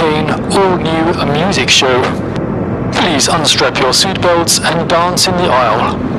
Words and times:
All-new 0.00 1.32
music 1.32 1.68
show. 1.68 2.00
Please 2.92 3.26
unstrap 3.26 3.78
your 3.80 3.90
seatbelts 3.90 4.60
and 4.64 4.88
dance 4.88 5.26
in 5.26 5.34
the 5.34 5.48
aisle. 5.48 6.17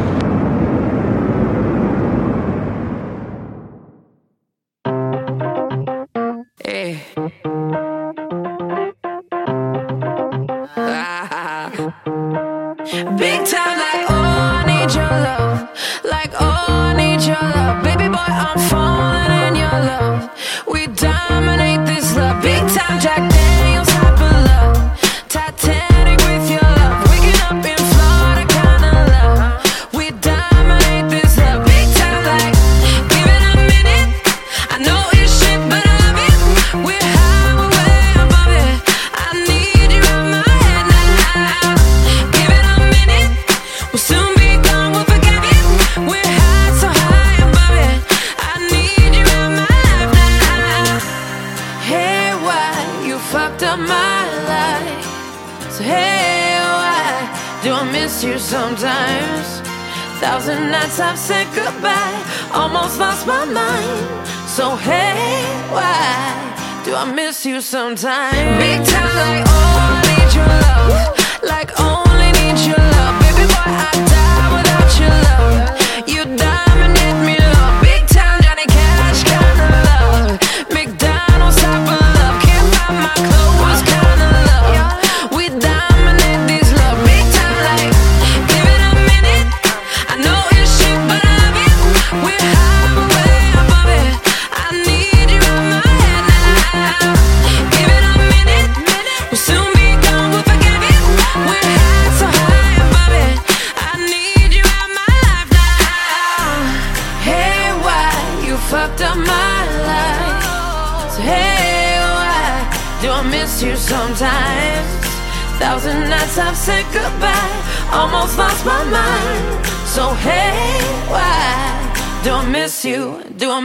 Du 123.40 123.48
har 123.48 123.62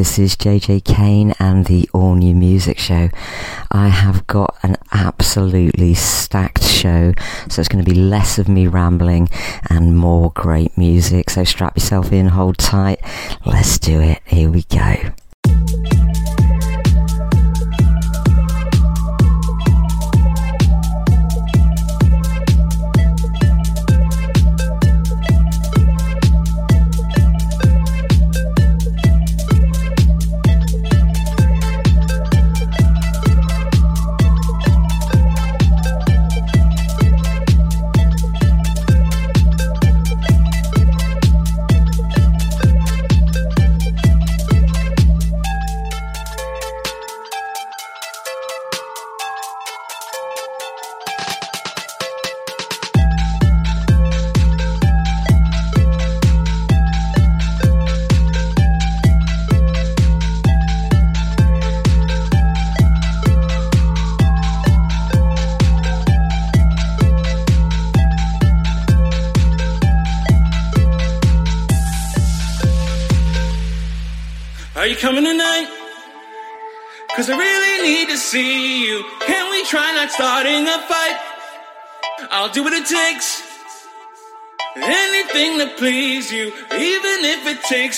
This 0.00 0.18
is 0.18 0.34
JJ 0.34 0.84
Kane 0.84 1.34
and 1.38 1.66
the 1.66 1.86
All 1.92 2.14
New 2.14 2.34
Music 2.34 2.78
Show. 2.78 3.10
I 3.70 3.88
have 3.88 4.26
got 4.26 4.56
an 4.62 4.78
absolutely 4.92 5.92
stacked 5.92 6.64
show, 6.64 7.12
so 7.50 7.60
it's 7.60 7.68
going 7.68 7.84
to 7.84 7.90
be 7.90 8.00
less 8.00 8.38
of 8.38 8.48
me 8.48 8.66
rambling 8.66 9.28
and 9.68 9.98
more 9.98 10.32
great 10.34 10.78
music. 10.78 11.28
So 11.28 11.44
strap 11.44 11.76
yourself 11.76 12.12
in, 12.12 12.28
hold 12.28 12.56
tight. 12.56 13.00
Let's 13.44 13.78
do 13.78 14.00
it. 14.00 14.20
Here 14.24 14.48
we 14.48 14.62
go. 14.62 16.09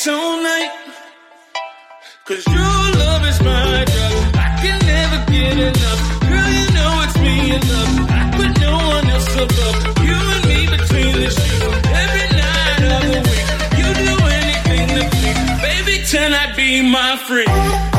It 0.07 0.13
all 0.13 0.43
night. 0.43 0.71
Cause 2.25 2.47
your 2.47 2.83
love 3.03 3.27
is 3.27 3.41
my 3.43 3.85
drug. 3.85 4.35
I 4.35 4.49
can 4.63 4.79
never 4.87 5.31
get 5.31 5.59
enough. 5.59 6.21
Girl, 6.21 6.51
you 6.59 6.67
know 6.77 6.93
it's 7.05 7.19
me 7.19 7.53
love. 7.53 8.11
I 8.11 8.23
put 8.37 8.61
no 8.61 8.75
one 8.77 9.07
else 9.11 9.35
above. 9.35 9.77
You 10.07 10.19
and 10.35 10.45
me 10.51 10.61
between 10.77 11.15
the 11.23 11.31
sheets. 11.31 11.63
Every 12.03 12.27
night 12.43 12.83
of 12.95 13.03
the 13.11 13.21
week. 13.29 13.47
You 13.79 13.89
do 14.07 14.15
anything 14.41 14.89
to 14.97 15.03
please. 15.17 15.63
Baby, 15.63 16.05
tonight 16.07 16.57
be 16.57 16.83
my 16.83 17.17
freak. 17.27 17.92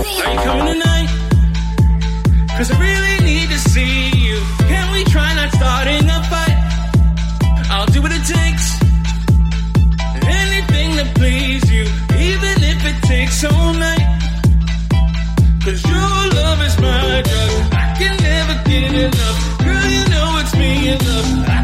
Are 0.00 0.32
you 0.32 0.40
coming? 0.40 0.80
Cause 2.56 2.70
I 2.70 2.78
really 2.78 3.24
need 3.24 3.48
to 3.48 3.58
see 3.58 4.10
you. 4.16 4.36
Can 4.68 4.92
we 4.92 5.04
try 5.04 5.34
not 5.34 5.50
starting 5.52 6.04
a 6.08 6.22
fight? 6.32 6.56
I'll 7.70 7.86
do 7.86 8.00
what 8.02 8.12
it 8.12 8.24
takes. 8.24 8.66
Anything 10.24 10.96
to 10.98 11.04
please 11.18 11.70
you, 11.70 11.84
even 12.16 12.56
if 12.72 12.80
it 12.90 13.02
takes 13.06 13.44
all 13.44 13.72
your 15.86 16.34
love 16.40 16.62
is 16.62 16.76
my 16.80 17.22
drug. 17.28 17.52
I 17.72 17.94
can 17.98 18.16
never 18.16 18.54
get 18.68 18.92
enough. 19.04 19.58
Girl, 19.58 19.86
you 19.96 20.04
know 20.12 20.40
it's 20.40 20.54
me 20.56 20.88
in 20.92 20.98
love. 20.98 21.59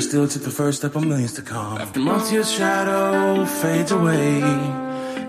Still 0.00 0.28
took 0.28 0.42
the 0.42 0.50
first 0.50 0.78
step 0.78 0.94
of 0.94 1.04
millions 1.04 1.32
to 1.34 1.42
come. 1.42 1.78
After 1.78 2.00
months, 2.00 2.30
your 2.30 2.44
shadow 2.44 3.46
fades 3.46 3.92
away. 3.92 4.40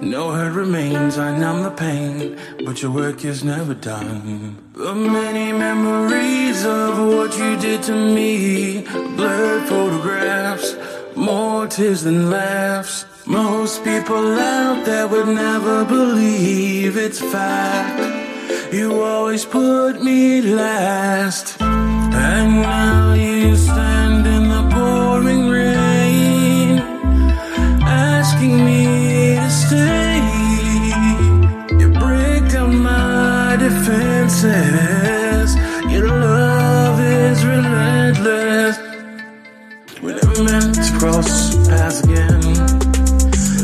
No 0.02 0.32
hurt 0.32 0.54
remains, 0.54 1.18
I 1.18 1.38
numb 1.38 1.64
the 1.64 1.72
pain, 1.72 2.38
but 2.66 2.82
your 2.82 2.92
work 2.92 3.24
is 3.24 3.44
never 3.44 3.76
done. 3.76 4.58
The 4.74 4.94
many 4.94 5.54
memories 5.54 6.66
of 6.66 6.98
what 6.98 7.38
you 7.38 7.58
did 7.60 7.84
to 7.84 7.94
me, 7.94 8.82
blurred 9.16 9.70
photographs, 9.70 10.76
more 11.16 11.68
tears 11.68 12.02
than 12.04 12.30
laughs. 12.30 13.06
Most 13.26 13.84
people 13.84 14.38
out 14.40 14.84
there 14.86 15.08
would 15.08 15.28
never 15.28 15.86
believe 15.86 16.98
it's 16.98 17.20
fact. 17.20 18.21
You 18.72 19.04
always 19.04 19.44
put 19.44 20.02
me 20.02 20.42
last, 20.42 21.62
and 21.62 22.62
now 22.62 23.12
you 23.12 23.58
stand 23.58 24.26
in 24.26 24.48
the 24.48 24.64
pouring 24.74 25.50
rain, 25.50 26.80
asking 27.84 28.64
me 28.64 29.36
to 29.36 29.50
stay. 29.50 30.22
You 31.80 31.90
break 31.90 32.50
down 32.54 32.82
my 32.82 33.58
defenses. 33.60 35.56
Your 35.92 36.08
love 36.08 36.98
is 37.02 37.44
relentless. 37.44 38.78
We 40.02 40.14
never 40.14 40.44
meant 40.44 40.76
to 40.76 40.92
cross 40.98 41.58
paths 41.68 42.00
again, 42.06 42.40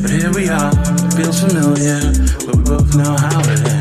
but 0.01 0.11
here 0.11 0.33
we 0.33 0.49
are. 0.49 0.73
Feels 1.15 1.39
familiar, 1.39 2.11
but 2.45 2.55
we 2.57 2.63
both 2.63 2.93
know 2.93 3.15
how 3.15 3.39
it 3.39 3.59
ends. 3.67 3.76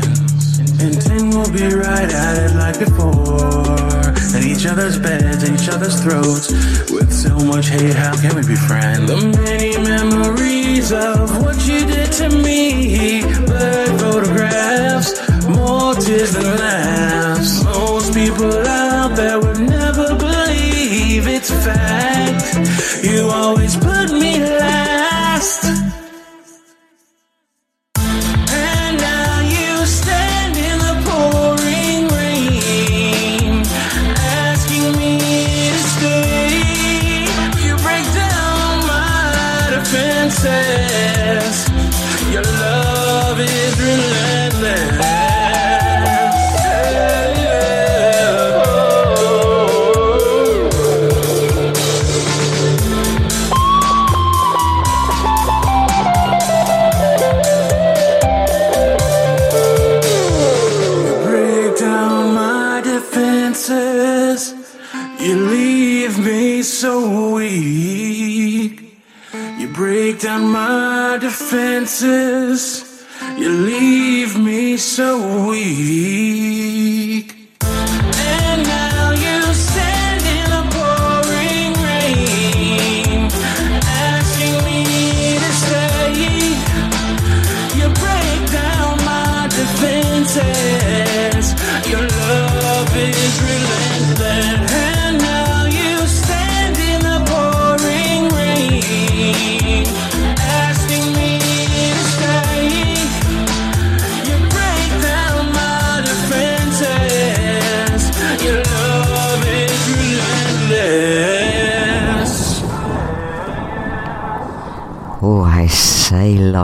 Be 1.57 1.73
right 1.73 2.13
at 2.13 2.37
it 2.37 2.55
like 2.55 2.77
before 2.77 4.13
in 4.37 4.47
each 4.47 4.67
other's 4.67 4.99
beds, 4.99 5.41
in 5.41 5.55
each 5.55 5.67
other's 5.69 5.99
throats. 6.03 6.51
With 6.91 7.11
so 7.11 7.35
much 7.39 7.69
hate, 7.69 7.95
how 7.95 8.15
can 8.15 8.35
we 8.35 8.45
be 8.45 8.55
friends? 8.55 9.09
The 9.09 9.41
many 9.41 9.75
memories 9.79 10.91
of 10.91 11.41
what 11.41 11.57
you 11.65 11.79
did 11.87 12.11
to 12.19 12.29
me. 12.29 13.23
Blurred 13.47 13.99
photographs, 13.99 15.17
more 15.47 15.95
tears 15.95 16.33
than 16.33 16.45
laughs. 16.45 17.63
Most 17.63 18.13
people 18.13 18.53
out 18.67 19.15
there 19.15 19.39
would 19.39 19.59
never 19.59 20.15
believe 20.15 21.25
it's 21.27 21.49
a 21.49 21.59
fact. 21.59 23.03
You 23.03 23.31
always 23.31 23.75
put 23.75 24.11
me 24.11 24.39
last. 24.43 24.86
princess. 39.89 41.69
Your 42.31 42.43
love 42.43 43.39
is 43.39 43.79
relentless. 43.79 45.16
Defenses. 71.99 72.26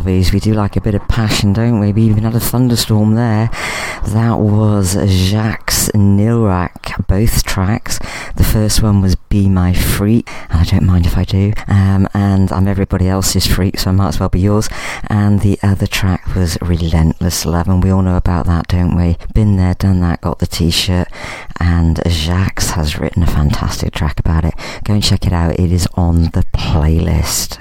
Lovies, 0.04 0.34
we 0.34 0.40
do 0.42 0.54
like 0.54 0.76
a 0.76 0.82
bit 0.82 0.96
of 0.96 1.08
passion, 1.08 1.54
don't 1.54 1.80
we? 1.80 1.94
We 1.94 2.04
even 2.04 2.24
had 2.24 2.36
a 2.36 2.40
thunderstorm 2.40 3.16
there. 3.16 3.50
That 4.08 4.38
was 4.38 4.98
Jacques 5.10 5.72
Nilrac, 5.94 7.08
both 7.08 7.46
tracks. 7.46 8.00
The 8.36 8.44
first 8.44 8.84
one 8.84 9.02
was 9.02 9.16
Be 9.16 9.48
My 9.48 9.74
Freak, 9.74 10.30
and 10.50 10.60
I 10.60 10.64
don't 10.66 10.86
mind 10.86 11.06
if 11.06 11.18
I 11.18 11.24
do. 11.24 11.54
Um, 11.68 12.10
and 12.14 12.52
I'm 12.52 12.68
everybody 12.68 13.08
else's 13.08 13.48
freak, 13.48 13.80
so 13.80 13.92
I 13.92 13.94
might 13.94 14.10
as 14.10 14.20
well 14.20 14.28
be 14.28 14.42
yours. 14.42 14.68
And 15.08 15.40
the 15.40 15.58
other 15.64 15.88
track 15.88 16.36
was 16.36 16.58
Relentless 16.62 17.46
Love, 17.46 17.70
and 17.70 17.82
we 17.82 17.90
all 17.90 18.02
know 18.02 18.18
about 18.18 18.46
that, 18.48 18.68
don't 18.68 18.98
we? 18.98 19.18
Been 19.34 19.56
there, 19.56 19.74
done 19.76 20.02
that, 20.02 20.20
got 20.20 20.40
the 20.40 20.48
t 20.48 20.70
shirt. 20.70 21.08
And 21.62 22.02
Jacques 22.08 22.62
has 22.64 23.00
written 23.00 23.24
a 23.24 23.28
fantastic 23.28 23.94
track 23.94 24.20
about 24.20 24.44
it. 24.44 24.54
Go 24.84 24.96
and 24.96 25.04
check 25.04 25.26
it 25.26 25.32
out, 25.32 25.58
it 25.58 25.72
is 25.72 25.88
on 25.94 26.24
the 26.32 26.44
playlist. 26.54 27.58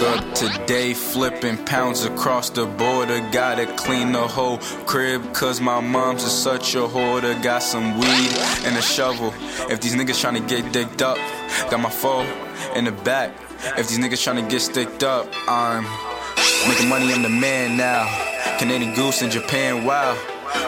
Woke 0.00 0.18
up 0.18 0.34
today 0.34 0.94
flipping 0.94 1.62
pounds 1.66 2.04
across 2.04 2.48
the 2.48 2.64
border. 2.64 3.20
Gotta 3.32 3.66
clean 3.76 4.12
the 4.12 4.26
whole 4.26 4.58
crib, 4.86 5.34
cause 5.34 5.60
my 5.60 5.80
mom's 5.80 6.24
is 6.24 6.32
such 6.32 6.74
a 6.74 6.86
hoarder. 6.86 7.34
Got 7.40 7.62
some 7.62 7.98
weed 7.98 8.32
and 8.64 8.76
a 8.78 8.82
shovel. 8.82 9.34
If 9.70 9.80
these 9.80 9.94
niggas 9.94 10.24
tryna 10.24 10.48
get 10.48 10.72
dicked 10.72 11.02
up, 11.02 11.18
got 11.70 11.80
my 11.80 11.90
phone 11.90 12.26
in 12.74 12.84
the 12.84 12.92
back. 12.92 13.32
If 13.76 13.88
these 13.88 13.98
niggas 13.98 14.24
tryna 14.24 14.48
get 14.48 14.60
sticked 14.60 15.02
up, 15.02 15.26
I'm 15.46 15.84
making 16.68 16.88
money, 16.88 17.12
I'm 17.12 17.22
the 17.22 17.28
man 17.28 17.76
now. 17.76 18.06
Canadian 18.58 18.94
goose 18.94 19.20
in 19.20 19.30
Japan, 19.30 19.84
wow. 19.84 20.14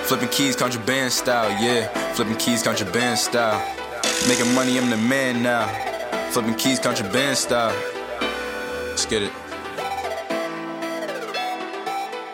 Flipping 0.03 0.29
keys, 0.29 0.57
contraband 0.57 1.11
style, 1.11 1.51
yeah. 1.63 1.87
Flipping 2.13 2.37
keys, 2.37 2.63
contraband 2.63 3.19
style. 3.19 3.59
Making 4.29 4.53
money, 4.55 4.79
I'm 4.79 4.91
the 4.91 4.99
man 4.99 5.43
now. 5.43 5.69
Flipping 6.33 6.55
keys, 6.55 6.79
contraband 6.79 7.39
style. 7.39 7.92
Let's 8.93 9.07
get 9.07 9.23
it. 9.23 9.33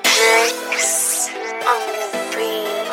Bricks 0.02 1.28
on 1.62 1.80
the 1.94 2.08
beat. 2.34 2.88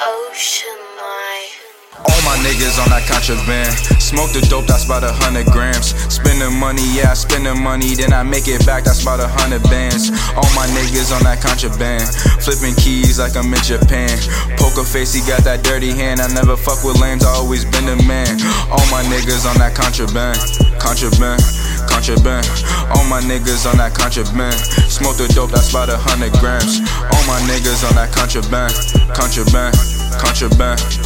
Ocean 0.00 0.80
life. 0.96 1.60
All 1.98 2.22
my 2.22 2.38
niggas 2.38 2.82
on 2.82 2.88
that 2.88 3.06
contraband. 3.06 3.91
Smoke 4.12 4.36
the 4.36 4.44
dope, 4.52 4.68
that's 4.68 4.84
about 4.84 5.08
a 5.08 5.12
hundred 5.24 5.48
grams. 5.48 5.96
Spending 6.12 6.52
money, 6.60 6.84
yeah, 6.92 7.12
I 7.12 7.14
spend 7.16 7.48
the 7.48 7.56
money, 7.56 7.96
then 7.96 8.12
I 8.12 8.22
make 8.22 8.44
it 8.44 8.60
back, 8.68 8.84
that's 8.84 9.00
about 9.00 9.24
a 9.24 9.26
hundred 9.40 9.64
bands. 9.72 10.12
All 10.36 10.52
my 10.52 10.68
niggas 10.76 11.16
on 11.16 11.24
that 11.24 11.40
contraband. 11.40 12.04
Flipping 12.44 12.76
keys 12.76 13.16
like 13.16 13.40
I'm 13.40 13.48
in 13.48 13.62
Japan. 13.64 14.12
Poker 14.60 14.84
face, 14.84 15.16
he 15.16 15.24
got 15.24 15.48
that 15.48 15.64
dirty 15.64 15.96
hand. 15.96 16.20
I 16.20 16.28
never 16.28 16.60
fuck 16.60 16.84
with 16.84 17.00
lames, 17.00 17.24
I 17.24 17.32
always 17.40 17.64
been 17.64 17.88
the 17.88 17.96
man. 18.04 18.36
All 18.68 18.84
my 18.92 19.00
niggas 19.08 19.48
on 19.48 19.56
that 19.64 19.72
contraband. 19.72 20.36
Contraband. 20.76 21.40
Contraband, 21.88 22.46
all 22.92 23.04
my 23.08 23.20
niggas 23.24 23.64
on 23.64 23.78
that 23.78 23.96
contraband. 23.96 24.54
Smoke 24.92 25.16
the 25.16 25.26
dope, 25.34 25.50
that's 25.50 25.70
about 25.70 25.88
a 25.88 25.96
hundred 25.96 26.32
grams. 26.36 26.84
All 26.84 27.24
my 27.24 27.40
niggas 27.48 27.80
on 27.88 27.96
that 27.96 28.12
contraband, 28.12 28.76
contraband, 29.16 29.72
contraband. 30.20 31.01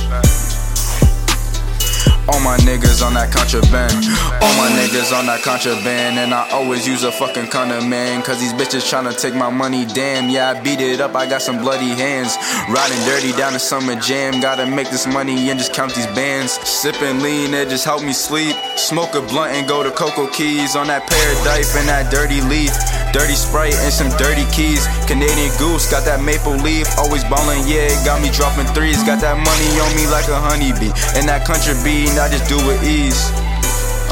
All 2.28 2.40
my 2.40 2.56
niggas 2.58 3.06
on 3.06 3.14
that 3.14 3.30
contraband. 3.32 3.94
All 4.42 4.54
my 4.58 4.68
niggas 4.74 5.16
on 5.16 5.26
that 5.26 5.42
contraband. 5.42 6.18
And 6.18 6.34
I 6.34 6.50
always 6.50 6.86
use 6.86 7.04
a 7.04 7.12
fucking 7.12 7.48
condom, 7.48 7.88
man. 7.88 8.22
Cause 8.22 8.40
these 8.40 8.52
bitches 8.52 8.82
tryna 8.90 9.18
take 9.18 9.34
my 9.34 9.50
money, 9.50 9.86
damn. 9.86 10.28
Yeah, 10.28 10.50
I 10.50 10.60
beat 10.60 10.80
it 10.80 11.00
up, 11.00 11.14
I 11.14 11.28
got 11.28 11.42
some 11.42 11.58
bloody 11.58 11.90
hands. 11.90 12.36
Riding 12.68 12.98
dirty 13.06 13.32
down 13.32 13.52
the 13.52 13.60
summer 13.60 13.94
jam. 14.00 14.40
Gotta 14.40 14.66
make 14.66 14.90
this 14.90 15.06
money 15.06 15.50
and 15.50 15.58
just 15.58 15.72
count 15.72 15.94
these 15.94 16.06
bands. 16.18 16.52
Sipping 16.68 17.20
lean, 17.20 17.54
it 17.54 17.68
just 17.68 17.84
help 17.84 18.02
me 18.02 18.12
sleep. 18.12 18.56
Smoke 18.76 19.14
a 19.14 19.22
blunt 19.22 19.52
and 19.52 19.68
go 19.68 19.82
to 19.82 19.90
Cocoa 19.90 20.26
Keys. 20.28 20.74
On 20.74 20.88
that 20.88 21.06
pair 21.08 21.32
of 21.32 21.36
paradise 21.46 21.76
and 21.76 21.88
that 21.88 22.10
dirty 22.10 22.40
leaf. 22.42 22.72
Dirty 23.16 23.32
Sprite 23.32 23.72
and 23.80 23.88
some 23.88 24.12
dirty 24.20 24.44
keys. 24.52 24.84
Canadian 25.08 25.48
Goose, 25.56 25.88
got 25.88 26.04
that 26.04 26.20
maple 26.20 26.52
leaf. 26.60 26.84
Always 27.00 27.24
ballin', 27.24 27.64
yeah, 27.64 27.88
got 28.04 28.20
me 28.20 28.28
dropping 28.28 28.68
threes. 28.76 29.00
Got 29.08 29.24
that 29.24 29.40
money 29.40 29.70
on 29.80 29.88
me 29.96 30.04
like 30.12 30.28
a 30.28 30.36
honeybee. 30.36 30.92
And 31.16 31.24
that 31.24 31.48
country 31.48 31.72
beat, 31.80 32.12
I 32.20 32.28
just 32.28 32.44
do 32.44 32.60
with 32.68 32.76
ease. 32.84 33.32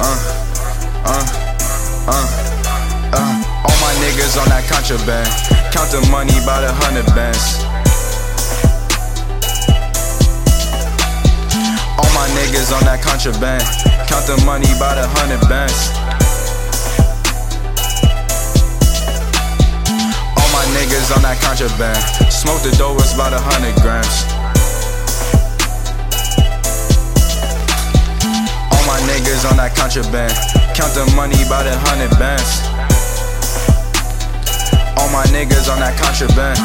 Uh, 0.01 0.09
uh, 1.05 1.21
uh, 2.09 2.25
uh. 3.13 3.69
All 3.69 3.77
my 3.85 3.93
niggas 4.01 4.41
on 4.41 4.49
that 4.49 4.65
contraband. 4.73 5.29
Count 5.69 5.93
the 5.93 6.01
money 6.09 6.41
by 6.49 6.65
the 6.65 6.73
hundred 6.73 7.05
bands. 7.13 7.61
All 12.01 12.09
my 12.17 12.25
niggas 12.41 12.73
on 12.73 12.89
that 12.89 13.05
contraband. 13.05 13.69
Count 14.09 14.25
the 14.25 14.41
money 14.49 14.73
by 14.81 14.97
the 14.97 15.05
hundred 15.13 15.45
bands. 15.45 15.93
My 20.65 20.81
niggas 20.81 21.15
on 21.15 21.23
that 21.23 21.41
contraband. 21.43 21.99
Smoke 22.33 22.63
the 22.63 22.71
dope, 22.77 22.99
it's 23.01 23.15
about 23.15 23.33
a 23.33 23.41
hundred 23.41 23.75
grams. 23.83 24.25
All 28.73 28.85
my 28.87 28.99
niggas 29.05 29.45
on 29.51 29.57
that 29.59 29.75
contraband. 29.77 30.33
Count 30.75 30.95
the 30.95 31.05
money 31.15 31.43
by 31.49 31.63
the 31.63 31.77
hundred 31.85 32.11
bands. 32.19 32.65
All 34.99 35.11
my 35.11 35.25
niggas 35.37 35.71
on 35.71 35.81
that 35.81 35.97
contraband. 36.01 36.59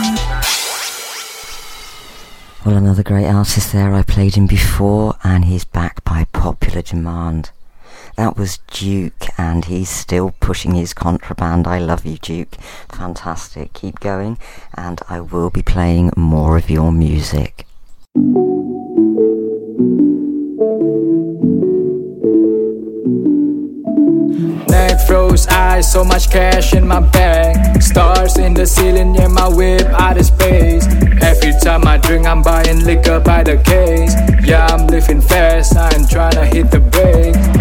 Well, 2.66 2.78
another 2.78 3.04
great 3.04 3.26
artist 3.26 3.74
there. 3.74 3.94
I 3.94 4.04
played 4.04 4.36
him 4.36 4.48
before, 4.48 5.16
and 5.24 5.46
he's 5.46 5.66
back 5.66 6.04
by 6.04 6.26
popular 6.32 6.82
demand. 6.82 7.52
That 8.20 8.36
was 8.36 8.60
Juke, 8.68 9.28
and 9.38 9.64
he's 9.64 9.90
still 9.90 10.36
pushing 10.42 10.74
his 10.74 10.94
contraband. 10.94 11.66
I 11.66 11.80
love 11.80 12.06
you, 12.06 12.18
Juke. 12.18 12.56
Fantastic. 12.90 13.72
Keep 13.72 14.02
going, 14.02 14.38
and 14.76 15.02
I 15.08 15.22
will 15.22 15.50
be 15.50 15.62
playing 15.62 16.12
more 16.18 16.58
of 16.58 16.70
your 16.70 16.92
music. 16.92 17.66
Neck 24.68 25.00
froze 25.08 25.48
eyes, 25.48 25.90
so 25.90 26.04
much 26.04 26.30
cash 26.30 26.74
in 26.74 26.86
my 26.86 27.00
bag. 27.00 27.82
Stars 27.82 28.38
in 28.38 28.54
the 28.54 28.66
ceiling, 28.66 29.16
yeah, 29.16 29.28
my 29.28 29.48
whip 29.48 29.88
out 29.98 30.20
of 30.20 30.26
space. 30.26 30.86
Every 31.22 31.54
time 31.62 31.88
I 31.88 31.98
drink, 31.98 32.28
I'm 32.28 32.42
buying 32.42 32.84
liquor 32.84 33.22
by 33.22 33.44
the 33.44 33.56
case. 33.64 34.14
Yeah, 34.46 34.66
I'm 34.66 34.88
living 34.88 35.22
fast, 35.22 35.78
I'm 35.78 36.06
trying 36.06 36.34
to 36.34 36.46
hit 36.46 36.70
the 36.70 36.82
brake. 36.82 37.59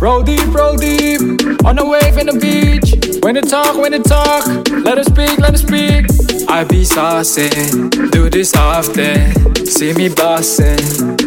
Roll 0.00 0.22
deep, 0.22 0.46
roll 0.54 0.76
deep, 0.76 1.20
on 1.62 1.78
a 1.78 1.84
wave 1.84 2.16
in 2.16 2.26
the 2.26 2.38
beach. 2.40 3.20
When 3.22 3.34
they 3.34 3.42
talk, 3.42 3.76
when 3.76 3.92
they 3.92 3.98
talk, 3.98 4.46
let 4.70 4.96
us 4.96 5.08
speak, 5.08 5.38
let 5.38 5.52
us 5.52 5.60
speak. 5.60 6.06
I 6.48 6.64
be 6.64 6.84
saucy, 6.86 7.50
do 8.08 8.30
this 8.30 8.56
often. 8.56 9.56
See 9.66 9.92
me 9.92 10.08
bossing, 10.08 10.78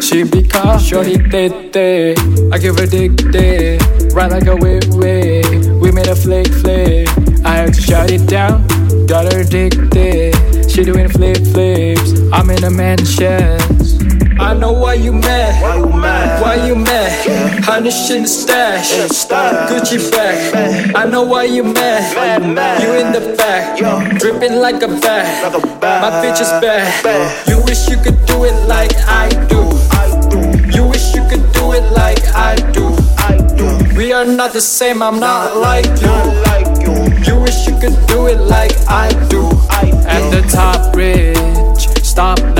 she 0.01 0.23
be 0.23 0.41
caught, 0.41 0.81
shorty 0.81 1.17
tete. 1.17 2.17
I 2.51 2.57
give 2.57 2.79
her 2.79 2.87
dick 2.87 3.15
dick, 3.31 3.79
ride 4.11 4.31
like 4.31 4.47
a 4.47 4.55
whip 4.55 4.85
whip. 4.89 5.45
We 5.79 5.91
made 5.91 6.07
a 6.07 6.15
flick 6.15 6.47
flick. 6.47 7.07
I 7.45 7.55
had 7.55 7.75
to 7.75 7.81
shut 7.81 8.09
it 8.09 8.27
down, 8.27 8.65
got 9.05 9.31
her 9.31 9.41
addicted. 9.41 10.33
She 10.71 10.83
doing 10.83 11.09
flip 11.09 11.37
flips. 11.53 12.19
I'm 12.33 12.49
in 12.49 12.63
a 12.63 12.71
mansions. 12.71 14.12
I 14.39 14.53
know 14.53 14.71
why 14.71 14.95
you 14.95 15.11
mad. 15.13 15.61
Why 15.61 15.75
you 15.77 15.85
mad? 15.85 16.41
Why 16.41 16.67
you 16.67 16.75
mad? 16.75 17.27
Yeah. 17.27 17.61
Honey 17.61 17.91
shit 17.91 18.17
in 18.17 18.23
the 18.23 18.27
stash. 18.27 18.93
In 18.93 19.07
the 19.07 19.13
stash. 19.13 19.69
Gucci 19.69 20.11
bag. 20.11 20.95
I 20.95 21.05
know 21.05 21.23
why 21.23 21.43
you 21.43 21.63
mad. 21.63 22.41
You 22.41 22.53
mad? 22.53 22.81
You 22.81 22.93
in 22.93 23.11
the 23.11 23.35
back. 23.35 23.79
Yo. 23.79 24.01
Dripping 24.17 24.55
like 24.55 24.81
a 24.81 24.87
bag. 24.87 25.53
Like 25.53 25.63
a 25.63 25.67
bag. 25.77 26.01
My 26.01 26.09
bitch 26.23 26.41
is 26.41 26.49
bad. 26.61 27.03
Bad. 27.03 27.47
You 27.47 27.63
wish 27.63 27.89
you 27.89 27.97
could 27.97 28.25
do 28.25 28.45
it 28.45 28.55
like 28.67 28.95
I 29.07 29.29
do. 29.47 29.61
I 29.91 30.09
do, 30.29 30.39
You 30.75 30.87
wish 30.87 31.13
you 31.13 31.21
could 31.29 31.51
do 31.53 31.73
it 31.73 31.83
like 31.91 32.23
I 32.33 32.55
do. 32.71 32.89
I 33.17 33.37
do. 33.55 33.97
We 33.97 34.13
are 34.13 34.25
not 34.25 34.53
the 34.53 34.61
same, 34.61 35.01
I'm 35.03 35.19
not 35.19 35.57
like 35.57 35.85
you. 35.85 36.07
Not 36.07 36.47
like 36.47 36.67
you. 36.81 36.93
You 37.27 37.39
wish 37.41 37.67
you 37.67 37.77
could 37.79 37.97
do 38.07 38.27
it 38.27 38.39
like 38.39 38.73
I 38.87 39.09
do. 39.29 39.49
I 39.69 39.91
do. 39.91 39.97
At 40.07 40.29
the 40.31 40.41
top, 40.49 40.95
rich. 40.95 41.87
Stop 42.03 42.52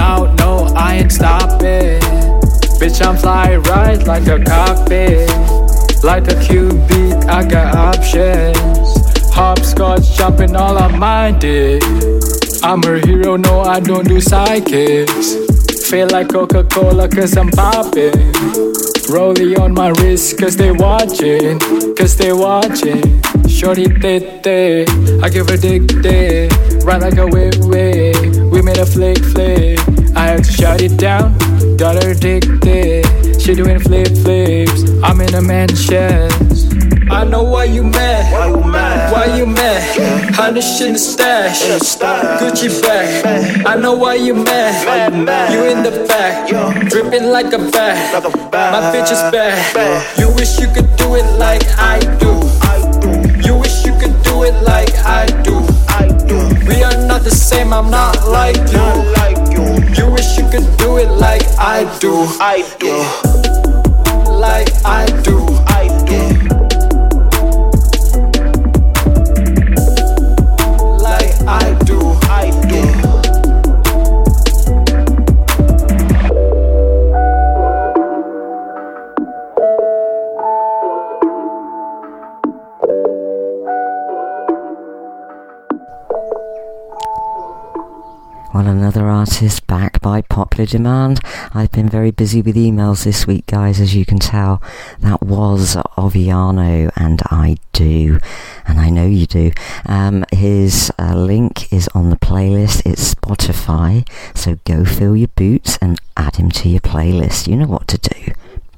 Bitch, 2.84 3.02
I'm 3.02 3.16
fly 3.16 3.56
right 3.56 4.06
like 4.06 4.28
a 4.28 4.44
cockpit. 4.44 5.30
Like 6.04 6.28
a 6.28 6.38
cubic, 6.44 7.16
I 7.30 7.48
got 7.48 7.74
options. 7.76 8.58
Hopscotch 9.34 10.18
jumping 10.18 10.54
all 10.54 10.78
on 10.78 11.00
my 11.00 11.32
dick. 11.32 11.82
I'm 12.62 12.84
a 12.84 13.00
hero, 13.00 13.38
no, 13.38 13.62
I 13.62 13.80
don't 13.80 14.06
do 14.06 14.18
sidekicks. 14.18 15.90
Feel 15.90 16.10
like 16.10 16.28
Coca 16.28 16.66
Cola, 16.66 17.08
cause 17.08 17.38
I'm 17.38 17.52
popping. 17.52 18.34
Rollie 19.08 19.58
on 19.58 19.74
my 19.74 19.92
wrist, 20.02 20.38
cause 20.38 20.58
they 20.58 20.74
watching, 20.74 21.60
cause 21.96 22.18
they 22.18 22.34
watching. 22.34 23.22
Shorty 23.48 23.86
tete, 23.86 24.90
I 25.24 25.30
give 25.30 25.48
a 25.48 25.56
dick 25.56 25.88
dick. 26.02 26.52
Run 26.84 27.00
like 27.00 27.16
a 27.16 27.28
whip 27.28 27.56
whip, 27.60 28.52
we 28.52 28.62
made 28.62 28.78
a 28.78 28.86
flick 28.86 29.24
flick. 29.24 29.80
I 30.18 30.28
had 30.28 30.44
to 30.44 30.52
shut 30.52 30.82
it 30.82 30.98
down, 30.98 31.34
got 31.78 32.02
her 32.04 32.12
addicted. 32.12 33.06
She 33.42 33.56
doing 33.56 33.80
flip 33.80 34.08
flips, 34.08 34.90
I'm 35.04 35.20
in 35.22 35.34
a 35.36 35.42
mansions. 35.42 36.74
I 37.12 37.26
know 37.26 37.44
why 37.44 37.66
you 37.66 37.84
mad. 37.84 38.32
Why 38.32 38.48
you 38.48 38.64
mad? 38.66 39.12
Why 39.12 39.38
you 39.38 39.46
mad? 39.46 40.34
Honey 40.36 40.62
shit 40.62 40.88
in 40.88 40.94
the 40.94 41.00
stash. 41.00 41.62
Gucci 42.40 42.82
bag. 42.82 43.66
I 43.66 43.76
know 43.76 43.94
why 43.94 44.16
you 44.16 44.34
mad. 44.34 45.14
You 45.52 45.66
in 45.66 45.84
the 45.84 46.06
back. 46.08 46.48
Dripping 46.90 47.26
like 47.26 47.54
a 47.54 47.60
bag. 47.60 48.14
Like 48.14 48.34
a 48.34 48.38
bag. 48.50 48.72
My 48.74 48.82
bitch 48.92 49.12
is 49.12 49.22
bad. 49.32 50.18
You 50.18 50.34
wish 50.36 50.60
you 50.60 50.68
could 50.68 50.96
do 50.96 51.16
it 51.16 51.26
like 51.38 51.64
I 51.78 52.00
do. 52.18 52.32
I 52.62 52.80
do, 53.02 53.48
You 53.48 53.58
wish 53.58 53.86
you 53.86 53.94
could 54.00 54.16
do 54.24 54.44
it 54.44 54.56
like 54.64 54.94
I 55.06 55.26
do. 55.44 55.60
I 55.90 56.08
do. 56.28 56.40
We 56.68 56.84
are 56.84 57.06
not 57.06 57.24
the 57.24 57.32
same, 57.32 57.74
I'm 57.74 57.92
not 57.92 58.28
like 58.28 58.58
Not 58.72 58.98
like 59.18 59.38
you. 59.52 59.66
You 59.98 60.12
wish 60.12 60.38
you 60.38 60.43
could 60.54 60.78
do 60.78 60.98
it 60.98 61.10
like 61.10 61.42
I 61.58 61.84
do. 61.98 62.14
I 62.40 62.62
do, 62.78 62.96
Like 64.30 64.70
I 64.86 65.08
do. 65.24 65.73
Well, 88.54 88.68
another 88.68 89.08
artist 89.08 89.66
back 89.66 90.00
by 90.00 90.22
popular 90.22 90.68
demand. 90.68 91.20
I've 91.56 91.72
been 91.72 91.90
very 91.90 92.12
busy 92.12 92.44
with 92.44 92.56
emails 92.56 93.04
this 93.04 93.26
week, 93.26 93.48
guys, 93.48 93.82
as 93.82 93.96
you 93.96 94.06
can 94.06 94.20
tell. 94.20 94.62
That 95.00 95.24
was 95.24 95.76
Oviano, 95.98 96.92
and 96.96 97.24
I 97.32 97.58
do, 97.72 98.20
and 98.68 98.80
I 98.80 98.92
know 98.92 99.08
you 99.08 99.26
do. 99.26 99.54
Um, 99.88 100.24
his 100.32 100.92
uh, 101.00 101.16
link 101.16 101.74
is 101.74 101.90
on 101.96 102.12
the 102.12 102.16
playlist. 102.16 102.84
It's 102.86 103.16
Spotify, 103.16 104.08
so 104.38 104.60
go 104.66 104.86
fill 104.86 105.18
your 105.18 105.30
boots 105.30 105.80
and 105.82 106.00
add 106.16 106.36
him 106.36 106.52
to 106.52 106.70
your 106.70 106.82
playlist. 106.82 107.48
You 107.48 107.56
know 107.56 107.66
what 107.66 107.88
to 107.88 107.98
do. 107.98 108.34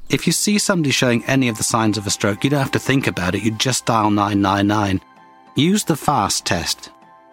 If 0.08 0.26
you 0.26 0.32
see 0.32 0.58
somebody 0.58 0.90
showing 0.90 1.22
any 1.26 1.48
of 1.48 1.58
the 1.58 1.64
signs 1.64 1.98
of 1.98 2.06
a 2.06 2.10
stroke, 2.10 2.44
you 2.44 2.48
don't 2.48 2.60
have 2.60 2.72
to 2.72 2.78
think 2.78 3.06
about 3.06 3.34
it, 3.34 3.42
you 3.42 3.50
just 3.50 3.84
dial 3.84 4.10
999. 4.10 5.02
Use 5.54 5.84
the 5.84 5.96
FAST 5.96 6.46
test. 6.46 6.88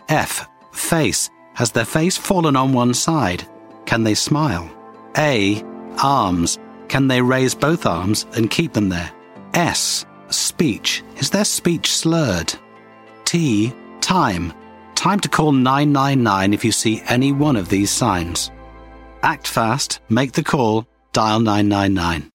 F. 0.09 0.45
Face. 0.73 1.29
Has 1.53 1.71
their 1.71 1.85
face 1.85 2.17
fallen 2.17 2.55
on 2.55 2.73
one 2.73 2.93
side? 2.93 3.47
Can 3.85 4.03
they 4.03 4.15
smile? 4.15 4.69
A. 5.17 5.63
Arms. 6.01 6.57
Can 6.87 7.07
they 7.07 7.21
raise 7.21 7.53
both 7.55 7.85
arms 7.85 8.25
and 8.35 8.49
keep 8.49 8.73
them 8.73 8.89
there? 8.89 9.11
S. 9.53 10.05
Speech. 10.29 11.03
Is 11.17 11.29
their 11.29 11.45
speech 11.45 11.93
slurred? 11.93 12.53
T. 13.25 13.73
Time. 14.01 14.53
Time 14.95 15.19
to 15.19 15.29
call 15.29 15.51
999 15.51 16.53
if 16.53 16.65
you 16.65 16.71
see 16.71 17.01
any 17.07 17.31
one 17.31 17.55
of 17.55 17.69
these 17.69 17.91
signs. 17.91 18.51
Act 19.21 19.47
fast, 19.47 19.99
make 20.09 20.33
the 20.33 20.43
call, 20.43 20.87
dial 21.11 21.39
999. 21.39 22.31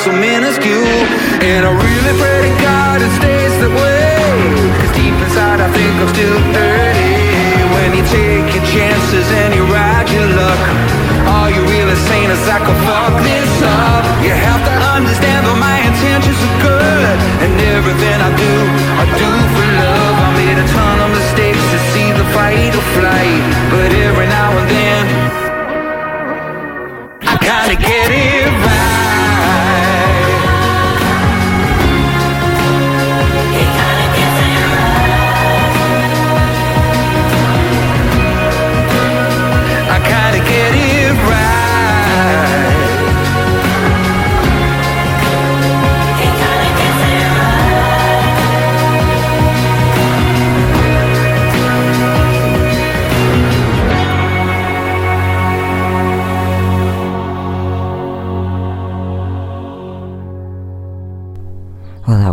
so 0.00 0.12
minuscule. 0.12 0.86
And 1.44 1.66
I 1.66 1.79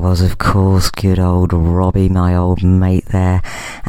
was, 0.10 0.22
of 0.22 0.38
course, 0.38 0.90
good 0.90 1.20
old 1.20 1.52
Robbie, 1.52 2.08
my 2.08 2.34
old 2.34 2.64
mate 2.64 3.08
there, 3.08 3.42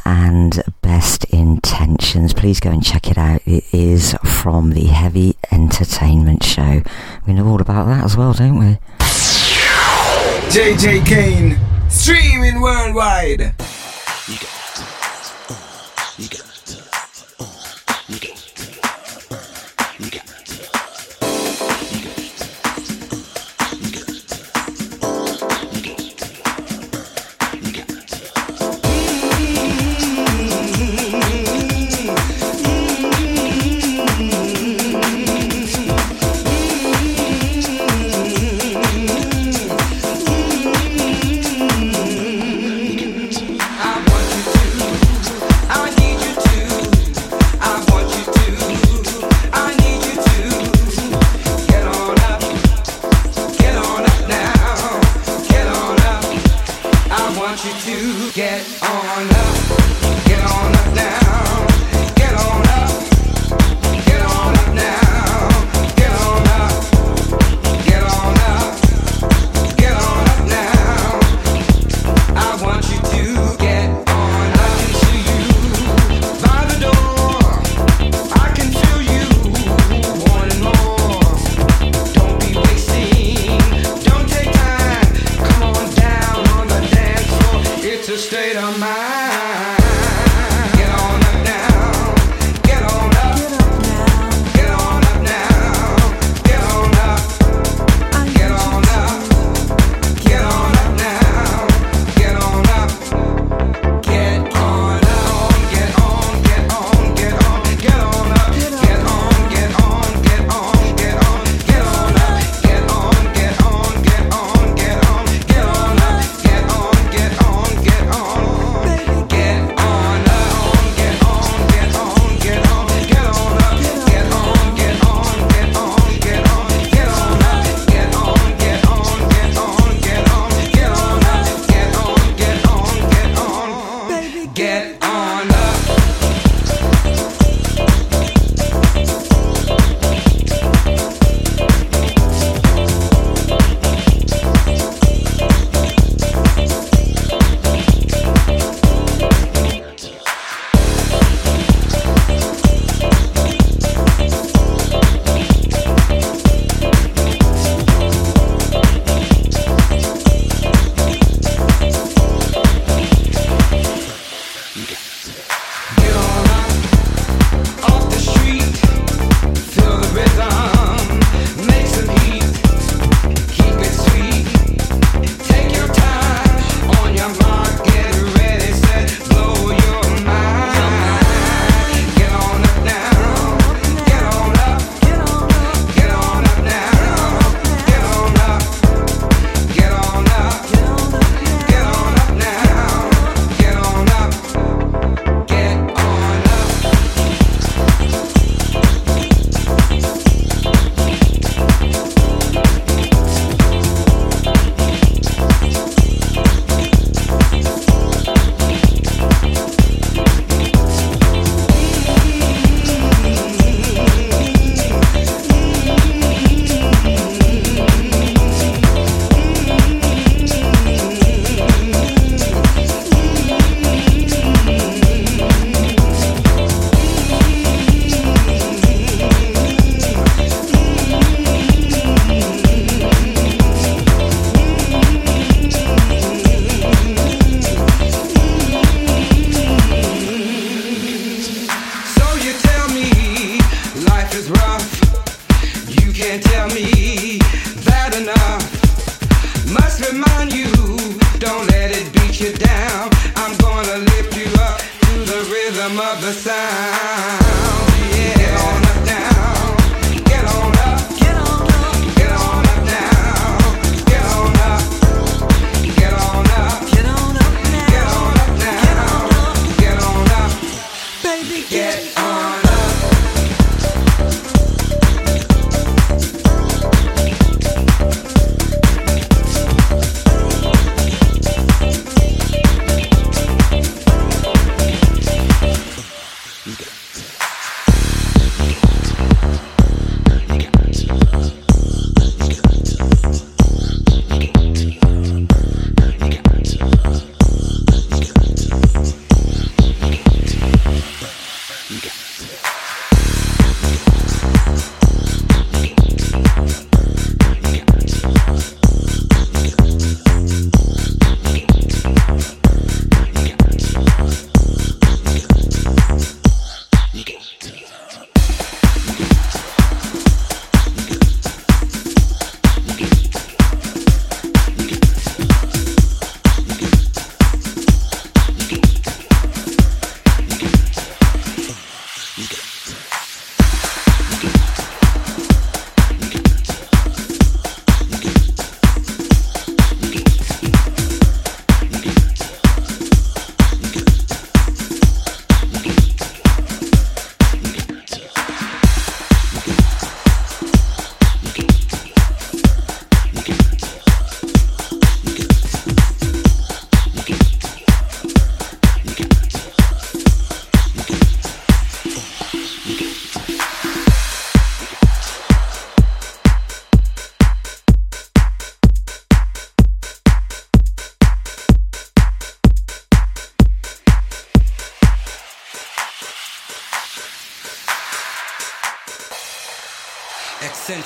and 0.05 0.61
Best 0.83 1.23
Intentions. 1.27 2.35
Please 2.35 2.59
go 2.59 2.71
and 2.71 2.85
check 2.85 3.09
it 3.09 3.17
out. 3.17 3.41
It 3.47 3.63
is 3.73 4.17
from 4.25 4.71
the 4.71 4.87
Heavy 4.87 5.37
Entertainment 5.53 6.43
Show. 6.43 6.83
We 7.25 7.35
know 7.35 7.47
all 7.47 7.61
about 7.61 7.87
that 7.87 8.03
as 8.03 8.17
well, 8.17 8.33
don't 8.33 8.59
we? 8.59 8.79
JJ 10.51 11.07
Kane, 11.07 11.57
streaming 11.89 12.61
worldwide. 12.61 13.55
You 14.27 14.39
got 14.39 14.51
it. 14.75 15.59
You 16.19 16.29
got 16.29 16.41
it. 16.41 16.58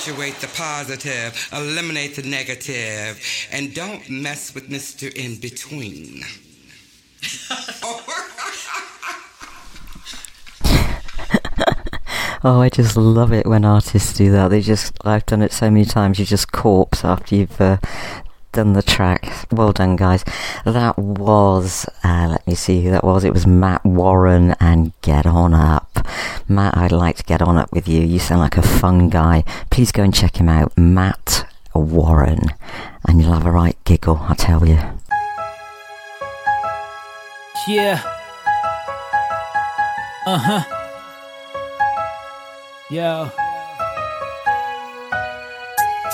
Accentuate 0.03 0.35
the 0.41 0.47
positive, 0.47 1.49
eliminate 1.53 2.17
the 2.17 2.23
negative, 2.23 3.25
and 3.53 3.73
don't 3.73 4.09
mess 4.09 4.53
with 4.53 4.69
Mr. 4.69 5.09
In 5.15 5.39
Between. 5.39 6.23
Oh, 12.45 12.59
I 12.59 12.67
just 12.67 12.97
love 12.97 13.31
it 13.31 13.45
when 13.45 13.63
artists 13.63 14.11
do 14.11 14.29
that. 14.33 14.49
They 14.49 14.59
just, 14.59 14.91
I've 15.05 15.25
done 15.25 15.41
it 15.41 15.53
so 15.53 15.71
many 15.71 15.85
times. 15.85 16.19
You 16.19 16.25
just 16.25 16.51
corpse 16.51 17.05
after 17.05 17.35
you've 17.35 17.61
uh, 17.61 17.77
done 18.53 18.73
the 18.73 18.81
track. 18.81 19.47
Well 19.51 19.73
done, 19.73 19.95
guys. 19.95 20.23
That 20.63 20.97
was, 20.97 21.85
uh, 22.03 22.27
let 22.29 22.47
me 22.47 22.55
see 22.55 22.81
who 22.81 22.91
that 22.91 23.03
was. 23.03 23.23
It 23.23 23.33
was 23.33 23.45
Matt 23.45 23.83
Warren 23.83 24.55
and 24.59 24.93
Get 25.01 25.25
On 25.25 25.53
Up. 25.53 26.07
Matt, 26.47 26.77
I'd 26.77 26.91
like 26.91 27.17
to 27.17 27.23
get 27.23 27.41
on 27.41 27.57
up 27.57 27.71
with 27.73 27.87
you. 27.87 28.01
You 28.01 28.19
sound 28.19 28.41
like 28.41 28.57
a 28.57 28.61
fun 28.61 29.09
guy. 29.09 29.43
Please 29.69 29.91
go 29.91 30.03
and 30.03 30.13
check 30.13 30.37
him 30.37 30.47
out. 30.47 30.77
Matt 30.77 31.45
Warren. 31.73 32.53
And 33.07 33.21
you'll 33.21 33.33
have 33.33 33.45
a 33.45 33.51
right 33.51 33.77
giggle, 33.83 34.17
I 34.29 34.35
tell 34.35 34.65
you. 34.65 34.79
Yeah. 37.67 38.01
Uh 40.25 40.37
huh. 40.37 40.63
Yo. 42.89 43.31